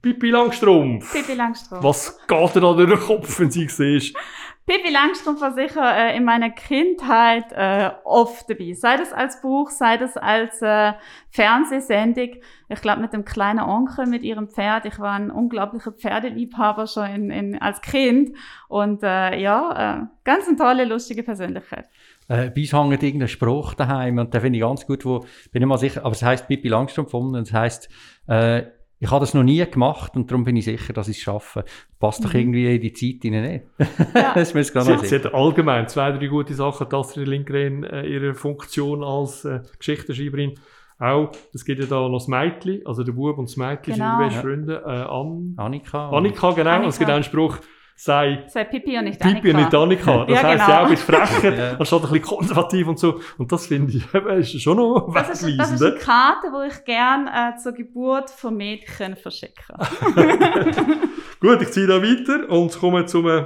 [0.03, 1.11] Pippi Langstrumpf.
[1.11, 1.83] Pippi Langstrumpf.
[1.83, 4.15] Was geht dir da durch den Kopf, wenn sie siehst?
[4.67, 8.73] Pippi Langstrumpf war sicher äh, in meiner Kindheit äh, oft dabei.
[8.73, 10.95] Sei das als Buch, sei das als äh,
[11.29, 12.31] Fernsehsendung.
[12.71, 14.87] Ich glaube mit dem kleinen Onkel, mit ihrem Pferd.
[14.87, 18.37] Ich war ein unglaublicher Pferdeliebhaber schon in, in, als Kind.
[18.69, 21.87] Und äh, ja, äh, ganz eine tolle, lustige Persönlichkeit.
[22.29, 25.61] Äh, bei uns hängt irgendein Spruch daheim und den finde ich ganz gut, wo, bin
[25.61, 27.91] ich mal sicher, aber es heisst Pippi Langstrumpf und es heisst,
[28.29, 28.63] äh,
[29.05, 31.65] ich habe das noch nie gemacht und darum bin ich sicher, dass ich es schaffe.
[32.01, 33.65] Passt doch irgendwie in die Zeit hinein nicht.
[34.15, 34.33] Ja.
[34.35, 37.85] das ist mir Sie, noch sie hat allgemein zwei, drei gute Sachen, dass Astrid Lindgren
[37.85, 40.55] äh, ihre Funktion als äh, Geschichtenschreiberin
[40.99, 44.17] auch, es gibt ja da noch das Mädchen, also der Bub und das Mädchen Genau.
[44.17, 46.09] sind die besten Freunde, äh, An Annika.
[46.11, 46.89] Annika, genau, Annika.
[46.89, 47.59] es gibt auch einen Spruch,
[47.97, 49.87] sei Sei Pippi und nicht Pipi und Annika.
[49.87, 50.25] nicht Annika.
[50.27, 50.69] Das Ja, heisst genau.
[50.77, 51.77] ja auch ein bisschen frecher, Ja.
[51.79, 53.21] anstatt ein bisschen konservativ und so.
[53.39, 56.69] Und das finde ich, eben, ist schon noch Das ist, das ist eine Karte, die
[56.75, 59.75] ich gerne äh, zur Geburt von Mädchen verschicke.
[61.41, 63.45] Gut, ich ziehe da weiter und komme zum äh,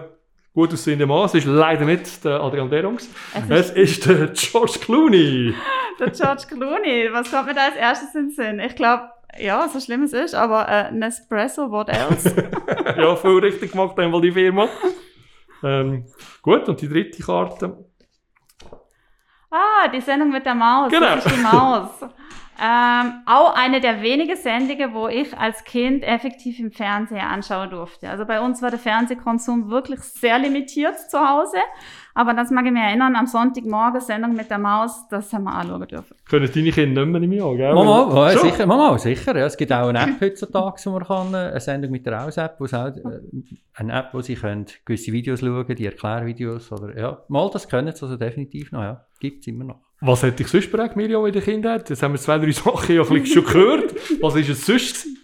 [0.54, 1.24] gut aussehenden Mann.
[1.26, 3.08] Es ist leider nicht der Adrian Derungs.
[3.34, 5.54] Es Es ist der George Clooney.
[5.98, 8.60] Der George Clooney, was kommt mir da als erstes in den Sinn?
[8.60, 9.02] Ich glaube,
[9.36, 12.34] ja, so schlimm es ist, aber äh, Nespresso, what else?
[12.96, 14.68] ja, viel richtig gemacht haben wohl die Firma.
[15.62, 16.06] Ähm,
[16.42, 17.84] gut, und die dritte Karte.
[19.50, 20.90] ah, die Sendung mit der Maus.
[20.90, 21.16] Genau.
[21.16, 21.90] Das ist die Maus.
[22.60, 28.10] Ähm, auch eine der wenigen Sendungen, wo ich als Kind effektiv im Fernsehen anschauen durfte.
[28.10, 31.58] Also bei uns war der Fernsehkonsum wirklich sehr limitiert zu Hause.
[32.14, 35.52] Aber das mag ich mich erinnern, am Sonntagmorgen Sendung mit der Maus, das haben wir
[35.52, 36.16] anschauen dürfen.
[36.28, 37.72] Können deine Kinder nicht mehr im Jahr, gell?
[37.72, 38.50] Mama, ja, Schon?
[38.50, 39.36] sicher, Mama, sicher.
[39.38, 42.24] Ja, es gibt auch eine App heutzutage, wo man kann, äh, eine Sendung mit der
[42.24, 43.20] Aus-App, wo es auch, äh,
[43.74, 47.94] eine App, wo sie können gewisse Videos schauen, die Erklärvideos oder, ja, mal das können
[47.94, 49.04] sie also definitiv noch, ja.
[49.20, 49.87] Gibt es immer noch.
[50.00, 51.90] Was hätte dich sonst prägt, Miriam, in der Kindheit?
[51.90, 53.94] Jetzt haben wir zwei, drei Sachen ja schon gehört.
[54.20, 55.06] Was ist es sonst?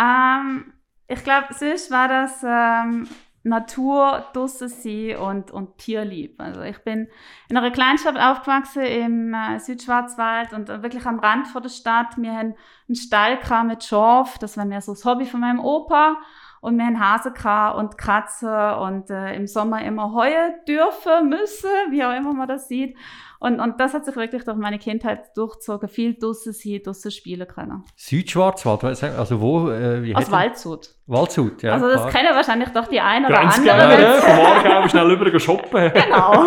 [0.00, 0.72] Ähm,
[1.08, 3.08] ich glaube, sonst war das ähm,
[3.42, 6.40] Natur, draussen sein und, und Tierlieb.
[6.40, 7.08] Also ich bin
[7.48, 12.16] in einer Kleinstadt aufgewachsen im äh, Südschwarzwald und äh, wirklich am Rand vor der Stadt.
[12.16, 12.54] Wir haben
[12.88, 16.16] einen Stall mit Schorf, das war mehr so das Hobby von meinem Opa.
[16.60, 21.70] Und wir haben Hase gehabt und Katzen und äh, im Sommer immer heuen dürfen, müssen,
[21.90, 22.96] wie auch immer man das sieht.
[23.40, 25.88] Und, und das hat sich wirklich durch meine Kindheit durchgezogen.
[25.88, 27.84] Viel draussen sein, draussen spielen können.
[27.94, 29.70] Südschwarzwald, also wo?
[29.70, 30.80] Äh, wie Aus Waldshut.
[30.80, 30.98] das?
[31.06, 31.72] Waldshut, ja.
[31.72, 32.10] also das klar.
[32.10, 33.66] kennen wahrscheinlich doch die einen oder anderen.
[33.68, 35.92] äh, vom Aargau schnell rüber shoppen.
[35.98, 36.44] Genau.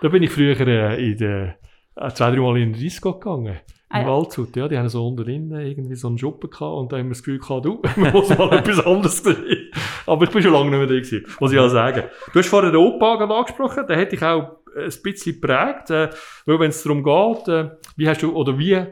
[0.00, 1.56] Da bin ich früher äh, in der,
[1.96, 3.60] äh, zwei, drei Mal in den Disco gegangen.
[3.90, 4.12] Ah, Im ja.
[4.12, 7.06] Waldshut, ja, die haben so unten drin irgendwie so einen Schuppen gehabt und da haben
[7.06, 9.70] wir das Gefühl gehabt, du, man muss mal etwas anderes sehen.
[10.06, 12.04] Aber ich bin schon lange nicht mehr da gewesen, muss ich auch sagen.
[12.32, 16.10] Du hast vorher den Opa angesprochen, den hätte ich auch ein bisschen geprägt, äh,
[16.46, 18.86] weil wenn es darum geht, äh, wie hast du, oder wie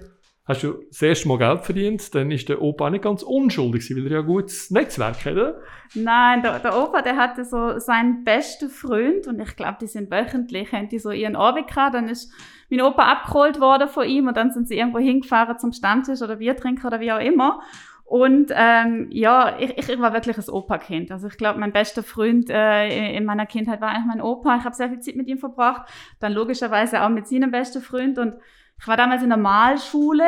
[0.48, 3.88] hast du das erste Mal Geld verdient, dann ist der Opa auch nicht ganz unschuldig
[3.90, 5.54] weil er ja ein gutes Netzwerk hat?
[5.94, 10.10] Nein, der, der Opa, der hatte so seinen besten Freund und ich glaube, die sind
[10.10, 12.32] wöchentlich, haben die so ihren Abend gehabt, dann ist
[12.70, 16.36] mein Opa abgeholt worden von ihm und dann sind sie irgendwo hingefahren zum Stammtisch oder
[16.36, 17.60] Bier trinken oder wie auch immer.
[18.08, 21.12] Und ähm, ja, ich, ich war wirklich ein Opa-Kind.
[21.12, 24.56] Also ich glaube, mein bester Freund äh, in meiner Kindheit war eigentlich mein Opa.
[24.56, 25.90] Ich habe sehr viel Zeit mit ihm verbracht.
[26.18, 28.18] Dann logischerweise auch mit seinem besten Freund.
[28.18, 28.36] Und
[28.80, 30.24] ich war damals in der Malschule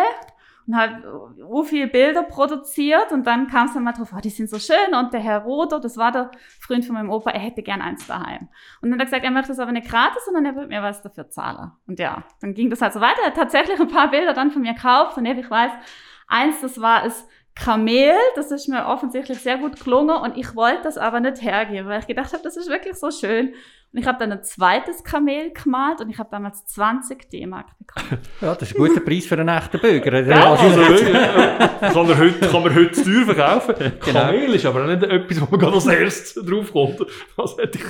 [0.67, 3.13] und habe so viele Bilder produziert.
[3.13, 4.95] Und dann kam es dann mal drauf, oh, die sind so schön.
[4.95, 8.07] Und der Herr Roder, das war der Freund von meinem Opa, er hätte gern eins
[8.07, 8.49] daheim.
[8.83, 10.83] Und dann hat er gesagt, er möchte das aber nicht gratis, sondern er wird mir
[10.83, 11.71] was dafür zahlen.
[11.87, 13.23] Und ja, dann ging das halt so weiter.
[13.23, 15.17] Er hat tatsächlich ein paar Bilder dann von mir gekauft.
[15.17, 15.73] Und ich weiß,
[16.29, 17.27] eins, das war es
[17.63, 21.89] Kamel, das ist mir offensichtlich sehr gut gelungen und ich wollte das aber nicht hergeben,
[21.89, 23.55] weil ich gedacht habe, das ist wirklich so schön.
[23.93, 28.21] Und ich habe dann ein zweites Kamel gemalt und ich habe damals 20 D-Mark bekommen.
[28.41, 30.21] Ja, das ist ein guter Preis für einen echten Bürger.
[30.23, 31.59] Ja, Also, äh,
[31.93, 33.75] kann, er heute, kann man heute teuer verkaufen.
[34.05, 34.21] Genau.
[34.21, 37.01] Kamel ist aber auch nicht etwas, wo man gerade als erstes draufkommt.
[37.37, 37.85] Das hätte ich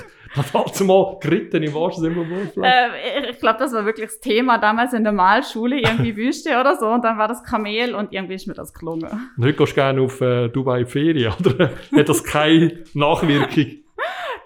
[0.53, 2.57] damals mal geritten im wahrsten Sinne Wort.
[2.57, 6.77] äh, ich glaube, das war wirklich das Thema damals in der Malschule, irgendwie Wüste oder
[6.77, 6.87] so.
[6.87, 9.31] Und dann war das Kamel und irgendwie ist mir das gelungen.
[9.37, 11.71] Und heute gehst du gerne auf äh, Dubai Ferien, oder?
[11.95, 13.67] Hat das keine Nachwirkung?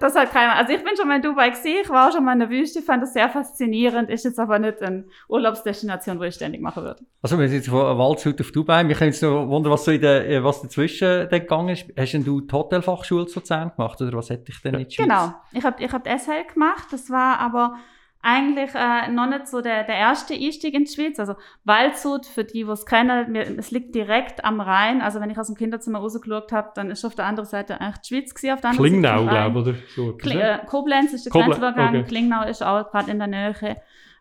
[0.00, 0.57] Das hat keiner.
[0.57, 2.50] Also ich bin schon mal in Dubai gesehen, ich war auch schon mal in der
[2.50, 6.83] Wüste, fand das sehr faszinierend, ist jetzt aber nicht eine Urlaubsdestination, wo ich ständig machen
[6.85, 7.04] würde.
[7.22, 8.87] also wir sind jetzt von Waldshut auf Dubai.
[8.87, 11.87] Wir können uns noch wundern, was, so in der, äh, was dazwischen gegangen ist.
[11.98, 14.96] Hast denn du die Hotelfachschule zu Luzern gemacht oder was hätte ich denn der Schweiz?
[14.96, 15.35] Genau.
[15.52, 16.88] Ich habe ich hab die SL gemacht.
[16.90, 17.76] Das war aber
[18.25, 21.21] eigentlich äh, noch nicht so der, der erste Einstieg in die Schweiz.
[21.21, 21.35] Also
[21.65, 25.03] Waldshut, für die, die es kennen, mir, es liegt direkt am Rhein.
[25.03, 27.99] Also wenn ich aus dem Kinderzimmer rausgeschaut habe, dann ist auf der anderen Seite eigentlich
[27.99, 29.79] die Schweiz gewesen, auf der anderen Klingnau, glaube ich, oder?
[29.95, 32.05] So Kli äh, Koblenz ist der Koble- Grenzübergang, okay.
[32.05, 33.55] Klingnau ist auch gerade in der Nähe.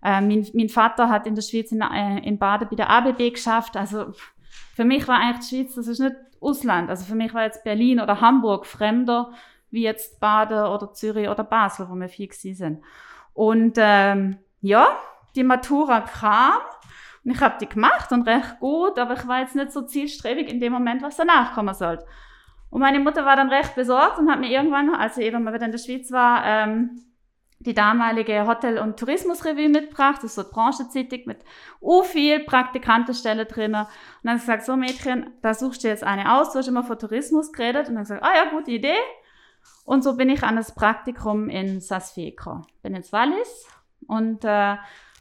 [0.03, 3.31] Äh, mein, mein Vater hat in der Schweiz in, äh, in Baden bei der ABB
[3.31, 3.77] geschafft.
[3.77, 4.07] Also
[4.75, 6.89] für mich war eigentlich die Schweiz, das ist nicht Ausland.
[6.89, 9.31] Also für mich war jetzt Berlin oder Hamburg fremder
[9.71, 12.83] wie jetzt Baden oder Zürich oder Basel, wo wir viel gewesen sind.
[13.33, 14.87] Und ähm, ja,
[15.35, 16.59] die Matura kam
[17.23, 20.49] und ich habe die gemacht und recht gut, aber ich war jetzt nicht so zielstrebig
[20.49, 22.05] in dem Moment, was danach kommen sollte.
[22.69, 25.53] Und meine Mutter war dann recht besorgt und hat mir irgendwann, als sie eben mal
[25.53, 27.01] wieder in der Schweiz war, ähm,
[27.59, 30.17] die damalige Hotel- und Tourismusrevue mitgebracht.
[30.17, 31.37] Das ist so Branchenzeitung mit
[31.79, 33.75] u viel Praktikantenstellen drin.
[33.75, 33.87] Und
[34.23, 36.51] dann hat sie gesagt, so Mädchen, da suchst du jetzt eine aus.
[36.51, 37.87] Du hast immer von Tourismus geredet.
[37.87, 38.97] Und dann gesagt, ah ja, gute Idee.
[39.85, 42.65] Und so bin ich an das Praktikum in Sasfee gekommen.
[42.81, 43.67] Bin ins Wallis
[44.07, 44.77] und äh,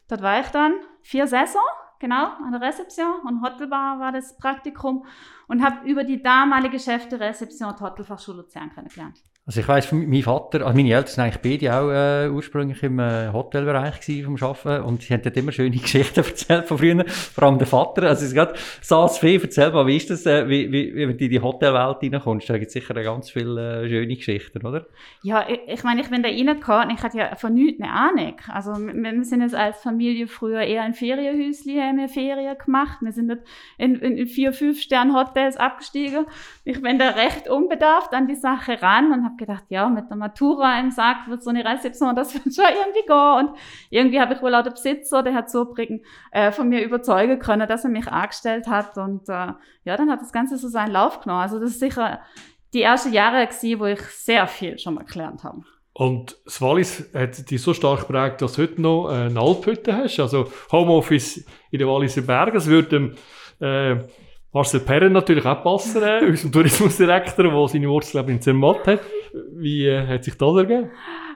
[0.09, 1.63] dort war ich dann vier Saison,
[1.99, 5.05] genau, an der Rezeption und Hotelbar war das Praktikum
[5.49, 9.23] und habe über die damalige Chef der Rezeption die Hotelfachschule Luzern kennengelernt.
[9.45, 13.01] Also ich weiss, mein Vater, also meine Eltern sind eigentlich beide auch äh, ursprünglich im
[13.01, 17.45] äh, Hotelbereich vom Arbeiten und sie haben dort immer schöne Geschichten erzählt von früher, vor
[17.45, 20.71] allem der Vater, also es gerade saß Fee, erzähl mal, wie ist das, äh, wie,
[20.71, 24.65] wie, du in die Hotelwelt reinkommst, da gibt es sicher ganz viele äh, schöne Geschichten,
[24.65, 24.87] oder?
[25.23, 28.37] Ja, ich, ich meine, ich bin da reingekommen ich hatte ja von nichts eine Ahnung.
[28.49, 32.99] Also wir, sind jetzt als Familie früher eher in Ferienhäusli, haben wir Ferien gemacht.
[33.01, 33.41] Wir sind nicht
[33.79, 36.27] in, in, in vier, fünf Sterne Hotels abgestiegen.
[36.65, 40.17] Ich bin da recht unbedarft an die Sache ran und habe gedacht, ja, mit der
[40.17, 43.49] Matura im Sack wird so eine Rezeption, das wird schon irgendwie gehen.
[43.49, 43.59] Und
[43.91, 47.69] irgendwie habe ich wohl auch den Besitzer, der Herr Zurbriggen, äh, von mir überzeugen können,
[47.69, 48.97] dass er mich angestellt hat.
[48.99, 49.53] Und äh,
[49.85, 51.43] ja, dann hat das Ganze so seinen Lauf genommen.
[51.43, 52.21] Also das ist sicher
[52.73, 55.63] die ersten Jahre gewesen, wo ich sehr viel schon mal gelernt habe.
[55.95, 60.19] Und das Wallis hat dich so stark geprägt, dass du heute noch eine Alphütte hast.
[60.21, 62.55] Also Homeoffice in den Walliser Bergen.
[62.55, 63.15] Das würde dem
[63.61, 64.03] äh,
[64.53, 69.01] Marcel Perren natürlich auch passen, äh, unserem Tourismusdirektor, der seine Wurzeln in Zermatt hat.
[69.55, 70.91] Wie äh, hat sich das ergeben?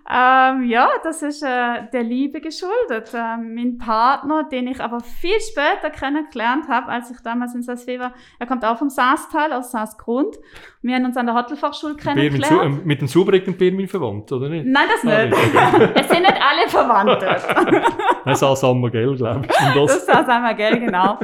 [0.09, 3.12] Ähm, ja, das ist äh, der Liebe geschuldet.
[3.12, 7.99] Ähm, mein Partner, den ich aber viel später kennengelernt habe, als ich damals in Saas-Fee
[7.99, 10.37] war, er kommt auch vom Saastal, aus Saas-Grund.
[10.83, 12.47] Wir haben uns an der Hotelfachschule kennengelernt.
[12.47, 14.66] Zu, äh, mit dem Zubrigen Birmin verwandt, oder nicht?
[14.66, 15.92] Nein, das Ah, nicht.
[15.97, 17.85] es sind nicht alle verwandt dort.
[18.25, 19.57] Nein, Saas Ammergell, glaube ich.
[19.57, 21.19] Das das, ist das gell, genau.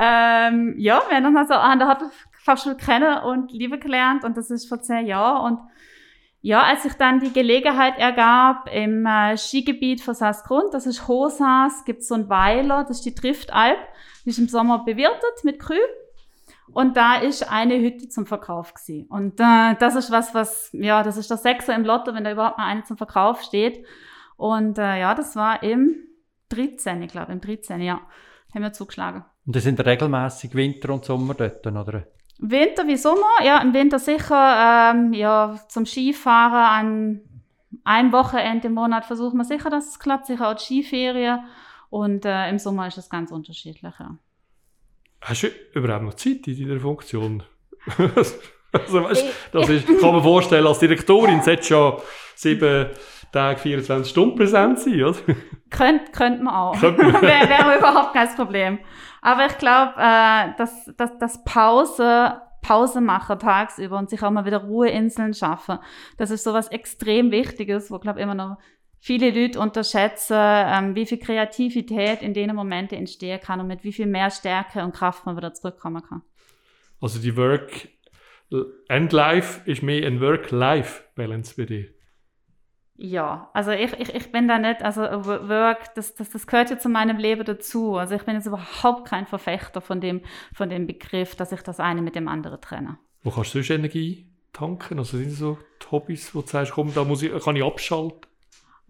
[0.00, 4.48] ähm, ja, wir haben uns also an der Hotelfachschule kennen und Liebe gelernt und das
[4.50, 5.72] ist vor zehn Jahren und
[6.42, 11.84] ja, als sich dann die Gelegenheit ergab, im äh, Skigebiet von Saasgrund, das ist Hochsaas,
[11.84, 13.78] gibt es so einen Weiler, das ist die Driftalp,
[14.24, 15.78] die ist im Sommer bewirtet mit Krü.
[16.72, 19.06] Und da ist eine Hütte zum Verkauf gewesen.
[19.08, 22.32] Und äh, das ist was, was, ja, das ist der Sechser im Lotto, wenn da
[22.32, 23.84] überhaupt mal eine zum Verkauf steht.
[24.36, 25.96] Und äh, ja, das war im
[26.48, 28.00] 13, ich glaube, im 13, ja,
[28.54, 29.24] haben wir zugeschlagen.
[29.46, 32.06] Und das sind regelmäßig Winter und Sommer dort, oder?
[32.42, 37.20] Winter wie Sommer, ja, im Winter sicher, ähm, ja, zum Skifahren an
[37.84, 41.40] ein Wochenende im Monat versuchen wir sicher, dass es klappt, sicher auch die Skiferien.
[41.88, 44.16] Und äh, im Sommer ist es ganz unterschiedlich, ja.
[45.20, 47.42] hast du überhaupt noch Zeit in deiner Funktion?
[48.72, 52.00] also, weißt, das ist, kann man vorstellen, als Direktorin sollte schon
[52.34, 52.90] sieben
[53.30, 55.16] Tage, 24 Stunden präsent sein, oder?
[55.70, 56.78] Könnte könnt man auch.
[56.78, 57.22] Könnte man.
[57.22, 58.78] Wäre wär überhaupt kein Problem.
[59.22, 64.44] Aber ich glaube, äh, dass, dass, dass Pause, Pause machen tagsüber und sich auch mal
[64.44, 65.78] wieder Ruheinseln schaffen,
[66.18, 68.58] das ist sowas extrem Wichtiges, wo, glaube immer noch
[68.98, 73.92] viele Leute unterschätzen, ähm, wie viel Kreativität in den Momenten entstehen kann und mit wie
[73.92, 76.22] viel mehr Stärke und Kraft man wieder zurückkommen kann.
[77.00, 77.88] Also die Work
[78.88, 81.88] and Life ist mehr ein Work-Life-Balance bei dir.
[83.04, 86.78] Ja, also ich, ich, ich bin da nicht, also Work, das, das, das gehört ja
[86.78, 87.96] zu meinem Leben dazu.
[87.96, 90.20] Also ich bin jetzt überhaupt kein Verfechter von dem,
[90.54, 92.98] von dem Begriff, dass ich das eine mit dem anderen trenne.
[93.24, 95.00] Wo kannst du sonst Energie tanken?
[95.00, 95.58] Also sind so
[95.90, 98.20] Hobbys, wo du sagst, komm, da muss ich, kann ich abschalten?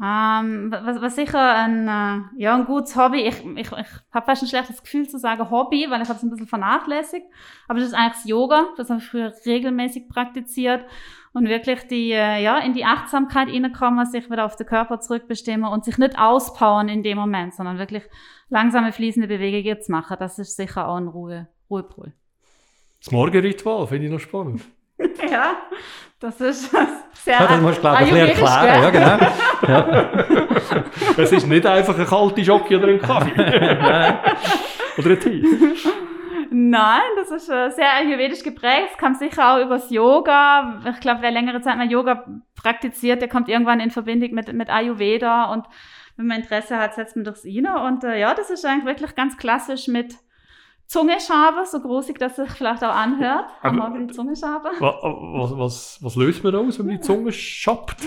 [0.04, 4.42] Ähm, was, was sicher ein, äh, ja, ein gutes Hobby, ich, ich, ich habe fast
[4.42, 7.24] ein schlechtes Gefühl zu sagen Hobby, weil ich habe es ein bisschen vernachlässigt,
[7.68, 10.84] aber das ist eigentlich das Yoga, das habe ich früher regelmäßig praktiziert.
[11.34, 15.70] Und wirklich die, äh, ja, in die Achtsamkeit reinkommen, sich wieder auf den Körper zurückbestimmen
[15.70, 18.02] und sich nicht auspowern in dem Moment, sondern wirklich
[18.50, 22.12] langsame, fließende Bewegungen zu machen, das ist sicher auch ein Ruhe, Ruhepol.
[23.02, 24.62] Das Morgenritual finde ich noch spannend.
[25.30, 25.56] Ja,
[26.20, 29.30] das ist sehr Ja, das musst du, glaube ich, ein bisschen ayurvedisch, erklären.
[29.68, 30.84] Ja, genau.
[31.16, 33.32] Es ist nicht einfach ein kalte Jockey oder ein Kaffee.
[34.98, 35.44] oder ein Tee.
[36.50, 38.90] Nein, das ist äh, sehr ayurvedisch geprägt.
[38.92, 40.82] Es kam sicher auch übers Yoga.
[40.90, 44.68] Ich glaube, wer längere Zeit mal Yoga praktiziert, der kommt irgendwann in Verbindung mit, mit
[44.68, 45.44] Ayurveda.
[45.46, 45.64] Und
[46.16, 47.82] wenn man Interesse hat, setzt man durchs Ine.
[47.84, 50.16] Und äh, ja, das ist eigentlich wirklich ganz klassisch mit
[50.92, 53.46] Zungeschabe, so großig, dass es sich vielleicht auch anhört.
[53.62, 54.70] Haben wir die Zungeschabe.
[54.78, 58.02] Was, was, was, löst man aus, wenn man die Zunge schappt?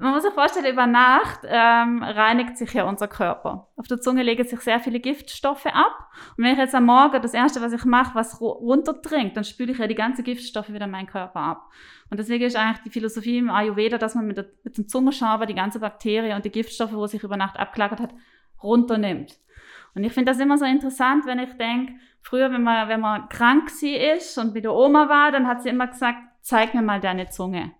[0.00, 3.66] Man muss sich vorstellen, über Nacht ähm, reinigt sich ja unser Körper.
[3.76, 6.08] Auf der Zunge legen sich sehr viele Giftstoffe ab.
[6.36, 9.42] Und wenn ich jetzt am Morgen das Erste, was ich mache, was ru- runterdringt, dann
[9.42, 11.68] spüle ich ja die ganzen Giftstoffe wieder in meinen Körper ab.
[12.10, 15.46] Und deswegen ist eigentlich die Philosophie im Ayurveda, dass man mit, der, mit dem Zungenschaber
[15.46, 18.14] die ganze Bakterie und die Giftstoffe, wo sich über Nacht abgelagert hat,
[18.62, 19.36] runternimmt.
[19.94, 23.28] Und ich finde das immer so interessant, wenn ich denke, früher, wenn man, wenn man
[23.28, 26.82] krank sie ist und mit der Oma war, dann hat sie immer gesagt, zeig mir
[26.82, 27.72] mal deine Zunge.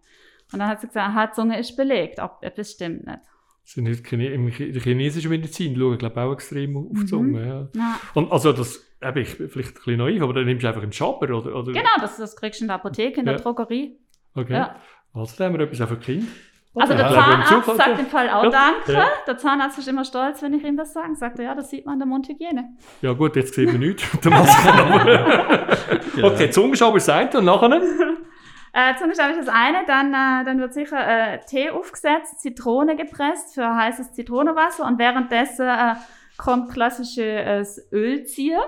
[0.52, 3.18] Und dann hat sie gesagt, aha, die Zunge ist belegt, ob das stimmt nicht.
[3.64, 7.06] Sind nicht Chine in der chinesischen Medizin schauen, glaube ich, auch extrem auf die Mhm.
[7.06, 7.46] Zunge.
[7.46, 7.68] Ja.
[7.74, 10.82] Na, Und also das, eben, ich vielleicht ein bisschen naiv, aber dann nimmst du einfach
[10.82, 11.54] einen Schaber, oder?
[11.54, 11.72] oder?
[11.72, 13.40] genau, das, das kriegst du in der Apotheke, in der Ja.
[13.42, 13.98] Drogerie.
[14.34, 14.54] Okay.
[14.54, 14.76] Ja.
[15.12, 16.26] Also da haben wir etwas auch für Kinder.
[16.74, 18.50] Also der Ja, im Zahnarzt sagt im Fall auch Ja.
[18.50, 18.92] Danke.
[18.92, 19.06] Ja.
[19.26, 21.14] Der Zahnarzt ist immer stolz, wenn ich ihm das sage.
[21.16, 22.70] Sagt er, ja, das sieht man an der Mundhygiene.
[23.02, 24.04] Ja gut, jetzt sieht man nichts.
[24.22, 27.80] Der okay, Zungenschaber ist das eine und nachher?
[28.74, 33.54] Äh, Zungenschau ist das eine, dann, äh, dann wird sicher äh, Tee aufgesetzt, Zitrone gepresst
[33.54, 35.94] für heißes Zitronenwasser und währenddessen äh,
[36.36, 38.60] kommt klassisches Ölzieher.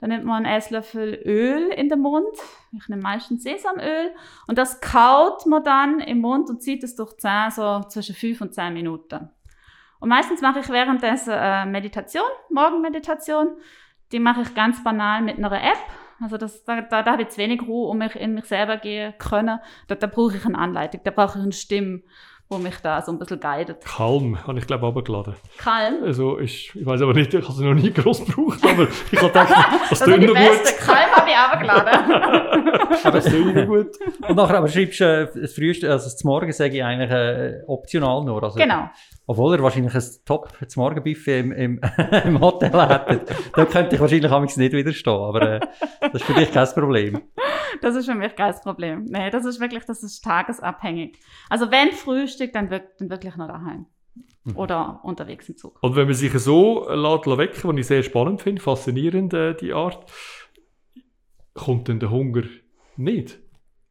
[0.00, 2.28] Dann nimmt man einen Esslöffel Öl in den Mund.
[2.72, 4.12] Ich nehme meistens Sesamöl.
[4.46, 8.14] Und das kaut man dann im Mund und zieht es durch die Zähne so zwischen
[8.14, 9.28] 5 und 10 Minuten.
[10.00, 13.56] Und meistens mache ich währenddessen äh, Meditation, Morgenmeditation.
[14.12, 15.78] Die mache ich ganz banal mit einer App.
[16.20, 18.76] Also das, da, da, da habe ich zu wenig Ruhe, um mich in mich selber
[18.76, 19.58] gehen können.
[19.88, 22.02] Da, da brauche ich eine Anleitung, da brauche ich eine Stimme,
[22.50, 23.84] wo mich da so ein bisschen guidet.
[23.84, 25.34] Kalm, habe ich glaube ich runtergeladen.
[25.58, 26.02] Kalm?
[26.02, 29.18] Also ich, ich weiß aber nicht, ich habe es noch nie groß gebraucht, aber ich
[29.18, 29.50] habe gedacht,
[29.90, 30.74] das Das ist tönt die beste.
[30.74, 30.80] gut.
[30.86, 32.72] Kalm habe ich runtergeladen.
[33.12, 33.88] Das tönt noch gut.
[34.28, 37.60] Und nachher aber schreibst du äh, das früheste, also das Morgen sage ich eigentlich äh,
[37.66, 38.42] optional nur.
[38.42, 38.88] Also, genau.
[39.26, 41.80] Obwohl er wahrscheinlich ein Top das Morgenbuffet im, im,
[42.24, 43.20] im Hotel hätte.
[43.54, 45.12] da könnte ich wahrscheinlich amigs nicht widerstehen.
[45.12, 45.60] Aber äh,
[46.00, 47.20] das ist für dich kein Problem.
[47.82, 49.04] Das ist für mich kein Problem.
[49.04, 51.18] Nee, das ist wirklich, das ist tagesabhängig.
[51.50, 51.92] Also wenn
[52.38, 53.86] Frühstück, dann, wirk dann wirklich noch daheim.
[54.54, 55.78] Oder unterwegs im Zug.
[55.82, 59.54] Und wenn man sich so äh, lässt, wecken, was ich sehr spannend finde, faszinierend, äh,
[59.54, 60.10] die Art,
[61.54, 62.44] kommt dann der Hunger
[62.96, 63.38] nicht?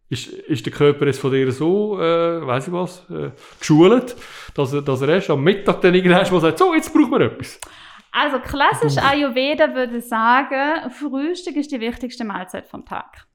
[0.09, 4.15] Ist, ist der Körper jetzt von dir so, äh, weiss ich was, äh, geschult,
[4.55, 7.59] dass er, dass er erst am Mittag dann irgendwann sagt, so, jetzt brauchen wir etwas.
[8.11, 13.26] Also klassisch Ayurveda würde sagen, Frühstück ist die wichtigste Mahlzeit vom Tag.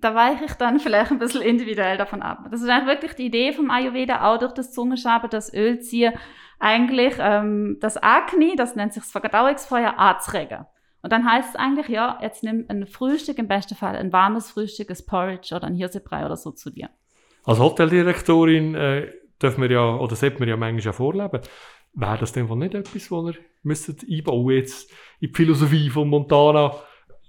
[0.00, 2.46] Da weiche ich dann vielleicht ein bisschen individuell davon ab.
[2.50, 6.14] Das ist eigentlich wirklich die Idee vom Ayurveda, auch durch das Zungenschaben, das Ölziehen,
[6.58, 10.66] eigentlich ähm, das Agni, das nennt sich das Verdauungsfeuer, anzuregen.
[11.02, 14.50] Und dann heißt es eigentlich, ja, jetzt nimm ein Frühstück, im besten Fall ein warmes
[14.50, 16.88] Frühstück, ein Porridge oder ein Hirsebrei oder so zu dir.
[17.44, 21.40] Als Hoteldirektorin äh, dürfen wir ja, oder sollte man ja manchmal auch vorleben.
[21.92, 26.74] Wäre das denn wohl nicht etwas, was müsstet einbauen jetzt in die Philosophie von Montana?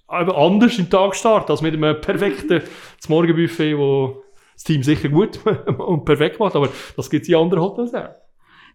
[0.07, 2.63] Aber anders im Tag starten, als mit einem perfekten
[3.09, 5.39] Morgenbuffet, wo das Team sicher gut
[5.77, 8.09] und perfekt macht, aber das gibt es in anderen Hotels auch.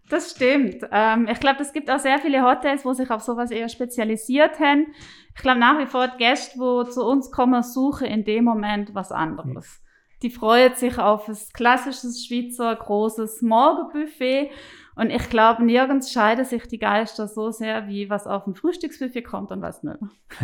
[0.09, 0.85] Das stimmt.
[0.91, 4.59] Ähm, ich glaube, es gibt auch sehr viele Hotels, wo sich auf sowas eher spezialisiert
[4.59, 4.87] haben.
[5.35, 8.93] Ich glaube nach wie vor, die Gäste, die zu uns kommen, suchen in dem Moment
[8.93, 9.81] was anderes.
[10.21, 14.51] Die freuen sich auf ein klassisches Schweizer großes Morgenbuffet.
[14.95, 19.23] Und ich glaube, nirgends scheiden sich die Geister so sehr, wie was auf dem Frühstücksbuffet
[19.23, 19.97] kommt und was nicht.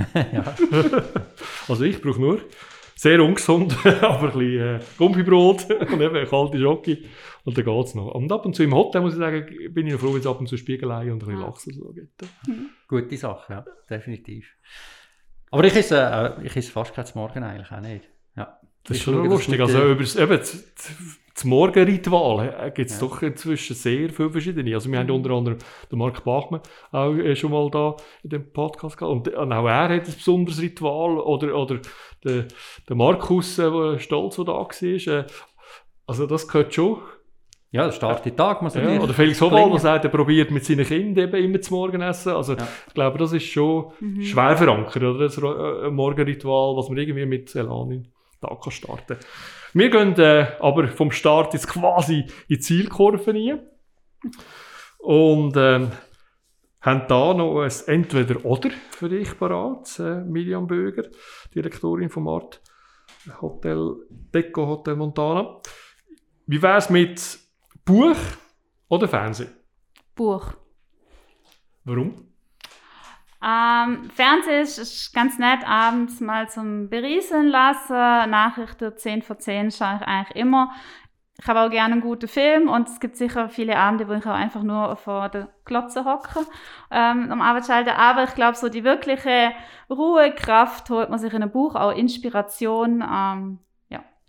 [1.68, 2.42] Also ich brauche nur
[2.96, 7.06] sehr ungesund, aber ein bisschen äh, Gummibrot und eben eine kalte Schoki
[7.46, 8.14] und dann geht es noch.
[8.14, 10.28] Und ab und zu im Hotel, muss ich sagen, bin ich noch froh, wenn es
[10.28, 11.46] ab und zu Spiegelei und ein bisschen Ja.
[11.46, 12.24] Lachs oder so gibt.
[12.88, 14.54] Gute Sache, ja, definitiv.
[15.52, 18.10] Aber ich esse, äh, ich esse fast kein Morgen eigentlich auch nicht.
[18.84, 18.90] Ja.
[18.90, 19.60] Das ist schon lustig.
[19.60, 20.64] Also äh, über das, eben, das,
[21.36, 23.08] das Morgenritual gibt es Ja.
[23.08, 24.74] doch inzwischen sehr viele verschiedene.
[24.74, 25.58] Also wir haben unter anderem
[25.92, 26.62] den Mark Bachmann
[26.92, 29.12] auch äh, schon mal da in dem Podcast gehabt.
[29.28, 31.18] Und, und auch er hat ein besonderes Ritual.
[31.20, 31.80] Oder, oder
[32.24, 32.46] der,
[32.88, 34.70] der Markus äh, der Stolz, der da war.
[34.82, 35.26] Äh,
[36.08, 36.98] also das gehört schon.
[37.72, 40.50] Ja, der Start den Tag muss Ja, natürlich oder Felix Hobal, der sagt, er probiert
[40.50, 42.34] mit seinen Kindern eben immer zu Morgen essen.
[42.34, 42.68] Also Ja.
[42.88, 43.92] ich glaube, das ist schon
[44.24, 45.20] schwer verankert, oder?
[45.20, 49.18] Das äh, Morgenritual, was man irgendwie mit Elan in den Tag kann starten
[49.74, 53.62] Wir gehen äh, aber vom Start jetzt quasi in die Zielkurve rein.
[55.00, 55.92] Und ähm,
[56.82, 61.04] haben da noch ein Entweder-Oder für dich parat, äh, Miriam Böger,
[61.54, 62.62] Direktorin vom Art
[63.42, 65.62] Hotel Deco Hotel Montana.
[66.46, 67.40] Wie wäre es mit
[67.86, 68.18] Buch
[68.88, 69.50] oder Fernsehen?
[70.16, 70.54] Buch.
[71.84, 72.29] Warum?
[73.42, 77.94] Ähm, Fernsehen ist, ist ganz nett, abends mal zum Berieseln lassen.
[78.30, 80.72] Nachrichten 10 vor 10 schaue ich eigentlich immer.
[81.42, 84.26] Ich habe auch gerne einen guten Film und es gibt sicher viele Abende, wo ich
[84.26, 86.46] auch einfach nur vor der Glotze hocke
[86.92, 87.98] ähm, am Arbeitsschalter.
[87.98, 89.52] Aber ich glaube, so die wirkliche
[89.90, 93.02] Ruhe, Kraft holt man sich in einem Buch, auch Inspiration.
[93.10, 93.60] Ähm,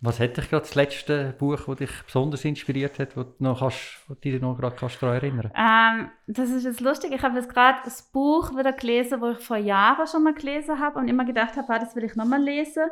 [0.03, 3.59] Was hätte ich gerade das letzte Buch, das dich besonders inspiriert hat, wo du noch
[3.59, 7.11] kannst, wo dich noch gerade kannst daran erinnern Ähm, das ist jetzt lustig.
[7.13, 10.79] Ich habe jetzt gerade das Buch wieder gelesen, wo ich vor Jahren schon mal gelesen
[10.79, 12.85] habe und immer gedacht habe, ah, das will ich nochmal lesen.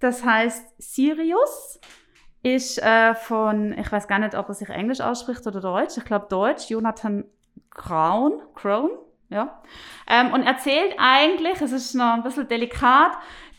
[0.00, 1.78] Das heißt Sirius.
[2.42, 5.96] Ist äh, von, ich weiß gar nicht, ob er sich Englisch ausspricht oder Deutsch.
[5.96, 6.70] Ich glaube Deutsch.
[6.70, 7.24] Jonathan
[7.70, 8.40] Crown.
[8.54, 8.90] Crown.
[9.28, 9.62] Ja.
[10.06, 13.12] Ähm, und erzählt eigentlich, es ist noch ein bisschen delikat,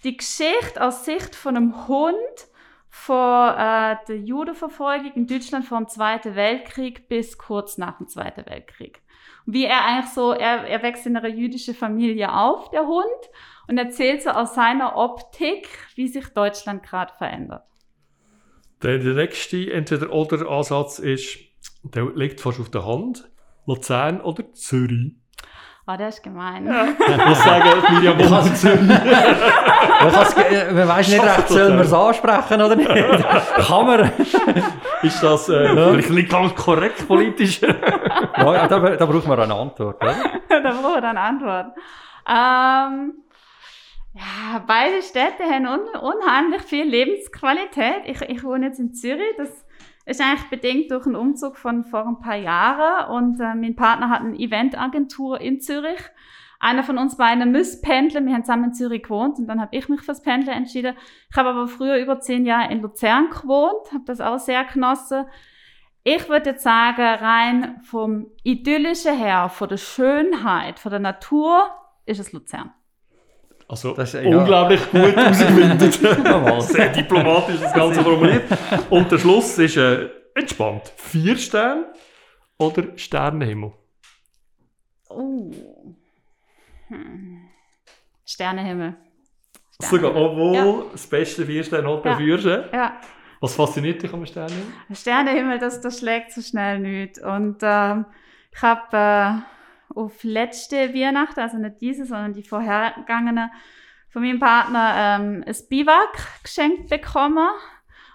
[0.03, 2.15] die Geschichte aus Sicht von einem Hund
[2.97, 8.45] vor äh, der Judenverfolgung in Deutschland vor dem Zweiten Weltkrieg bis kurz nach dem Zweiten
[8.47, 9.01] Weltkrieg.
[9.45, 13.05] Wie er eigentlich so, er, er wächst in einer jüdischen Familie auf, der Hund,
[13.67, 17.63] und erzählt so aus seiner Optik, wie sich Deutschland gerade verändert.
[18.83, 21.37] Der, der nächste Entweder-Oder-Ansatz ist,
[21.83, 23.29] der liegt fast auf der Hand,
[23.65, 25.13] Luzern oder Zürich.
[25.89, 26.67] Oh, der ist gemein.
[27.31, 28.81] Ich sagen, Miriam wohnt in Zürich.
[28.81, 32.89] Man, man weiss nicht recht, soll man das es ansprechen oder nicht?
[32.89, 34.11] Kann man.
[35.01, 37.61] Ist das äh, vielleicht nicht ganz korrekt politisch?
[38.37, 40.01] Ja, da, da braucht man eine Antwort.
[40.01, 40.15] Oder?
[40.49, 41.67] da brauchen wir dann Antwort.
[42.27, 43.13] Ähm,
[44.13, 48.03] ja, beide Städte haben un unheimlich viel Lebensqualität.
[48.05, 49.35] Ich, ich wohne jetzt in Zürich.
[49.37, 49.65] Das
[50.07, 53.11] ist eigentlich bedingt durch einen Umzug von vor ein paar Jahren.
[53.11, 55.99] Und äh, mein Partner hat eine Eventagentur in Zürich.
[56.59, 58.25] einer von uns beiden muss pendeln.
[58.25, 60.95] Wir haben zusammen in Zürich gewohnt und dann habe ich mich fürs Pendeln entschieden.
[61.29, 65.25] Ich habe aber früher über zehn Jahre in Luzern gewohnt, habe das auch sehr genossen.
[66.03, 71.69] Ich würde jetzt sagen, rein vom Idyllischen her, von der Schönheit, von der Natur,
[72.05, 72.73] ist es Luzern.
[73.69, 74.37] Also Das ist, ja.
[74.37, 75.93] unglaublich gut ausgebildet.
[76.63, 78.43] Sehr diplomatisch das Ganze formuliert.
[78.89, 80.91] Und der Schluss ist äh, entspannt.
[80.95, 81.87] Vier Sterne
[82.57, 83.73] oder Sternenhimmel?
[85.09, 85.51] Oh.
[86.87, 87.41] Hm.
[88.25, 88.95] Sternenhimmel.
[89.79, 90.83] Sogar, obwohl Ja.
[90.91, 92.17] das beste Vier-Sterne-Hotel Ja.
[92.17, 92.45] führst.
[92.45, 92.99] Ja,
[93.41, 94.73] Was fasziniert dich am Sternenhimmel?
[94.93, 97.19] Sternenhimmel, das, das schlägt so schnell nicht.
[97.19, 98.05] Und ähm,
[98.51, 99.56] ich habe äh,
[99.95, 103.51] auf letzte Weihnachten, also nicht diese, sondern die vorhergegangene,
[104.09, 107.49] von meinem Partner ähm, ein Biwak geschenkt bekommen.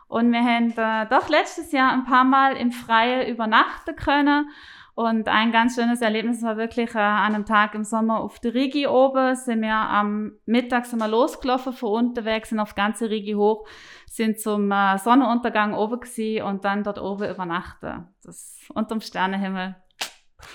[0.09, 4.51] Und wir haben äh, doch letztes Jahr ein paar Mal im Freien übernachten können.
[4.95, 8.53] Und ein ganz schönes Erlebnis war wirklich äh, an einem Tag im Sommer auf der
[8.53, 9.35] Rigi oben.
[9.35, 13.67] Sind wir am Mittag sind wir losgelaufen von unten weg, sind auf ganze Rigi hoch,
[14.07, 18.07] sind zum äh, Sonnenuntergang oben gewesen und dann dort oben übernachten.
[18.23, 19.77] Das unterm Sternenhimmel.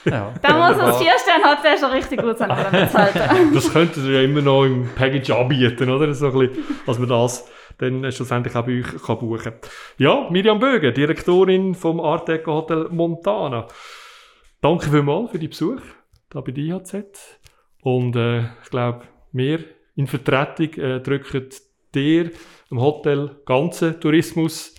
[0.06, 0.34] Ja.
[0.42, 0.88] Da muss Wunderbar.
[0.88, 2.50] das Vier-Sterne-Hotel schon richtig gut sein.
[3.54, 6.14] Das könntet ihr ja immer noch im Package anbieten, oder?
[6.14, 9.54] So ein bisschen, dass man das dann schlussendlich auch bei euch kann buchen kann.
[9.98, 13.68] Ja, Miriam Bögen, Direktorin vom Art Deco Hotel Montana.
[14.62, 15.82] Danke vielmals für die Besuch
[16.30, 17.40] da bei der IHZ.
[17.82, 19.60] Und äh, ich glaube, wir
[19.96, 21.50] in Vertretung äh, drücken
[21.94, 22.32] dir
[22.70, 24.76] im Hotel ganzen Tourismus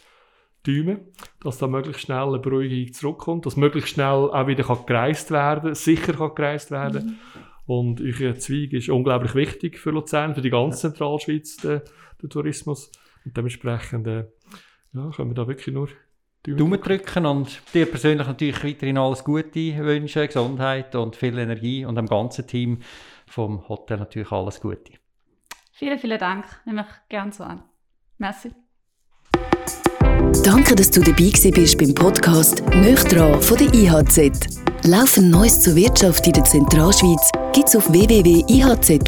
[0.69, 1.01] Daumen,
[1.41, 5.75] dass da möglichst schnell eine Beruhigung zurückkommt, dass möglichst schnell auch wieder kann gereist werden
[5.75, 7.19] sicher kann gereist werden
[7.67, 11.83] Und euer Zweig ist unglaublich wichtig für Luzern, für die ganze Zentralschweiz, der,
[12.23, 12.91] der Tourismus.
[13.25, 14.25] Und dementsprechend äh,
[14.95, 15.89] ja, können wir da wirklich nur
[16.43, 21.97] Daumen drücken und dir persönlich natürlich weiterhin alles Gute wünschen, Gesundheit und viel Energie und
[21.97, 22.81] dem ganzen Team
[23.27, 24.93] vom Hotel natürlich alles Gute.
[25.73, 26.45] Vielen, vielen Dank.
[26.65, 27.63] Nehme ich gerne so an.
[28.17, 28.53] Merci.
[30.45, 33.01] Danke, dass du dabei bist beim Podcast «Nöch
[33.41, 34.59] von der IHZ».
[34.85, 38.99] Laufend Neues zur Wirtschaft in der Zentralschweiz gibt's auf www.ihz.ch.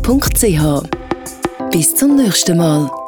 [1.71, 3.00] Bis zum nächsten Mal.